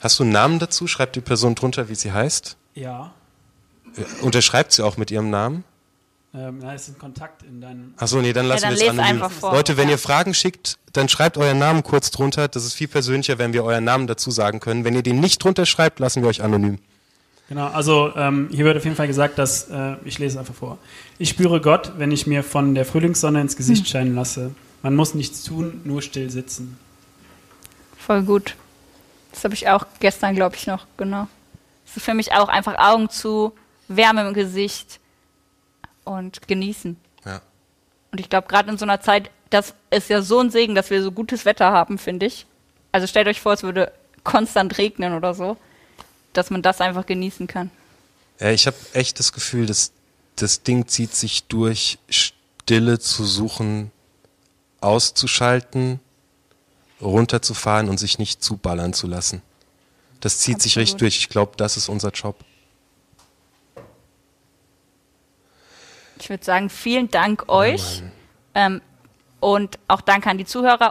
Hast 0.00 0.18
du 0.18 0.24
einen 0.24 0.32
Namen 0.32 0.58
dazu? 0.58 0.86
Schreibt 0.86 1.16
die 1.16 1.22
Person 1.22 1.54
drunter, 1.54 1.88
wie 1.88 1.94
sie 1.94 2.12
heißt? 2.12 2.58
Ja. 2.74 3.12
Äh, 3.96 4.22
unterschreibt 4.22 4.72
sie 4.72 4.84
auch 4.84 4.98
mit 4.98 5.10
ihrem 5.10 5.30
Namen? 5.30 5.64
Ähm, 6.32 6.60
na, 6.62 6.74
ist 6.74 6.88
ein 6.88 6.98
Kontakt 6.98 7.42
in 7.42 7.60
deinem. 7.60 7.94
Achso, 7.96 8.20
nee, 8.20 8.32
dann 8.32 8.46
lassen 8.46 8.62
ja, 8.62 8.70
dann 8.70 8.78
wir 8.78 8.92
es 8.92 8.98
anonym. 8.98 9.30
Leute, 9.42 9.76
wenn 9.76 9.88
ja. 9.88 9.94
ihr 9.94 9.98
Fragen 9.98 10.32
schickt, 10.32 10.78
dann 10.92 11.08
schreibt 11.08 11.36
euren 11.38 11.58
Namen 11.58 11.82
kurz 11.82 12.12
drunter. 12.12 12.46
Das 12.46 12.64
ist 12.64 12.74
viel 12.74 12.86
persönlicher, 12.86 13.38
wenn 13.38 13.52
wir 13.52 13.64
euren 13.64 13.82
Namen 13.82 14.06
dazu 14.06 14.30
sagen 14.30 14.60
können. 14.60 14.84
Wenn 14.84 14.94
ihr 14.94 15.02
den 15.02 15.18
nicht 15.18 15.42
drunter 15.42 15.66
schreibt, 15.66 15.98
lassen 15.98 16.22
wir 16.22 16.28
euch 16.28 16.42
anonym. 16.42 16.78
Genau, 17.48 17.66
also 17.66 18.12
ähm, 18.14 18.48
hier 18.52 18.64
wird 18.64 18.76
auf 18.76 18.84
jeden 18.84 18.94
Fall 18.94 19.08
gesagt, 19.08 19.38
dass, 19.38 19.68
äh, 19.70 19.96
ich 20.04 20.20
lese 20.20 20.38
einfach 20.38 20.54
vor, 20.54 20.78
ich 21.18 21.30
spüre 21.30 21.60
Gott, 21.60 21.94
wenn 21.98 22.12
ich 22.12 22.28
mir 22.28 22.44
von 22.44 22.76
der 22.76 22.84
Frühlingssonne 22.84 23.40
ins 23.40 23.56
Gesicht 23.56 23.82
hm. 23.82 23.90
scheinen 23.90 24.14
lasse. 24.14 24.52
Man 24.82 24.94
muss 24.94 25.14
nichts 25.14 25.42
tun, 25.42 25.80
nur 25.82 26.00
still 26.00 26.30
sitzen. 26.30 26.78
Voll 27.98 28.22
gut. 28.22 28.54
Das 29.32 29.42
habe 29.42 29.54
ich 29.54 29.68
auch 29.68 29.84
gestern, 29.98 30.36
glaube 30.36 30.54
ich, 30.54 30.68
noch, 30.68 30.86
genau. 30.96 31.26
Das 31.86 31.96
ist 31.96 32.04
für 32.04 32.14
mich 32.14 32.32
auch 32.32 32.48
einfach 32.48 32.76
Augen 32.78 33.10
zu, 33.10 33.52
Wärme 33.88 34.28
im 34.28 34.32
Gesicht 34.32 34.99
und 36.04 36.46
genießen. 36.48 36.96
Ja. 37.24 37.40
Und 38.12 38.20
ich 38.20 38.28
glaube, 38.28 38.48
gerade 38.48 38.70
in 38.70 38.78
so 38.78 38.84
einer 38.84 39.00
Zeit, 39.00 39.30
das 39.50 39.74
ist 39.90 40.10
ja 40.10 40.22
so 40.22 40.40
ein 40.40 40.50
Segen, 40.50 40.74
dass 40.74 40.90
wir 40.90 41.02
so 41.02 41.12
gutes 41.12 41.44
Wetter 41.44 41.72
haben, 41.72 41.98
finde 41.98 42.26
ich. 42.26 42.46
Also 42.92 43.06
stellt 43.06 43.28
euch 43.28 43.40
vor, 43.40 43.52
es 43.52 43.62
würde 43.62 43.92
konstant 44.24 44.78
regnen 44.78 45.14
oder 45.14 45.34
so 45.34 45.56
dass 46.32 46.50
man 46.50 46.62
das 46.62 46.80
einfach 46.80 47.06
genießen 47.06 47.46
kann. 47.46 47.70
Ja, 48.38 48.50
ich 48.50 48.66
habe 48.66 48.76
echt 48.92 49.18
das 49.18 49.32
Gefühl, 49.32 49.66
dass 49.66 49.92
das 50.36 50.62
Ding 50.62 50.86
zieht 50.88 51.14
sich 51.14 51.44
durch, 51.44 51.98
Stille 52.08 52.98
zu 52.98 53.24
suchen, 53.24 53.90
auszuschalten, 54.80 56.00
runterzufahren 57.00 57.88
und 57.88 57.98
sich 57.98 58.18
nicht 58.18 58.42
zuballern 58.42 58.92
zu 58.92 59.06
lassen. 59.06 59.42
Das 60.20 60.38
zieht 60.38 60.56
Absolut. 60.56 60.62
sich 60.62 60.76
richtig 60.78 60.98
durch. 60.98 61.16
Ich 61.18 61.28
glaube, 61.28 61.52
das 61.56 61.76
ist 61.76 61.88
unser 61.88 62.10
Job. 62.10 62.36
Ich 66.20 66.30
würde 66.30 66.44
sagen, 66.44 66.70
vielen 66.70 67.10
Dank 67.10 67.48
euch. 67.48 68.02
Oh 68.54 68.78
und 69.40 69.78
auch 69.88 70.02
Dank 70.02 70.26
an 70.26 70.38
die 70.38 70.44
Zuhörer. 70.44 70.88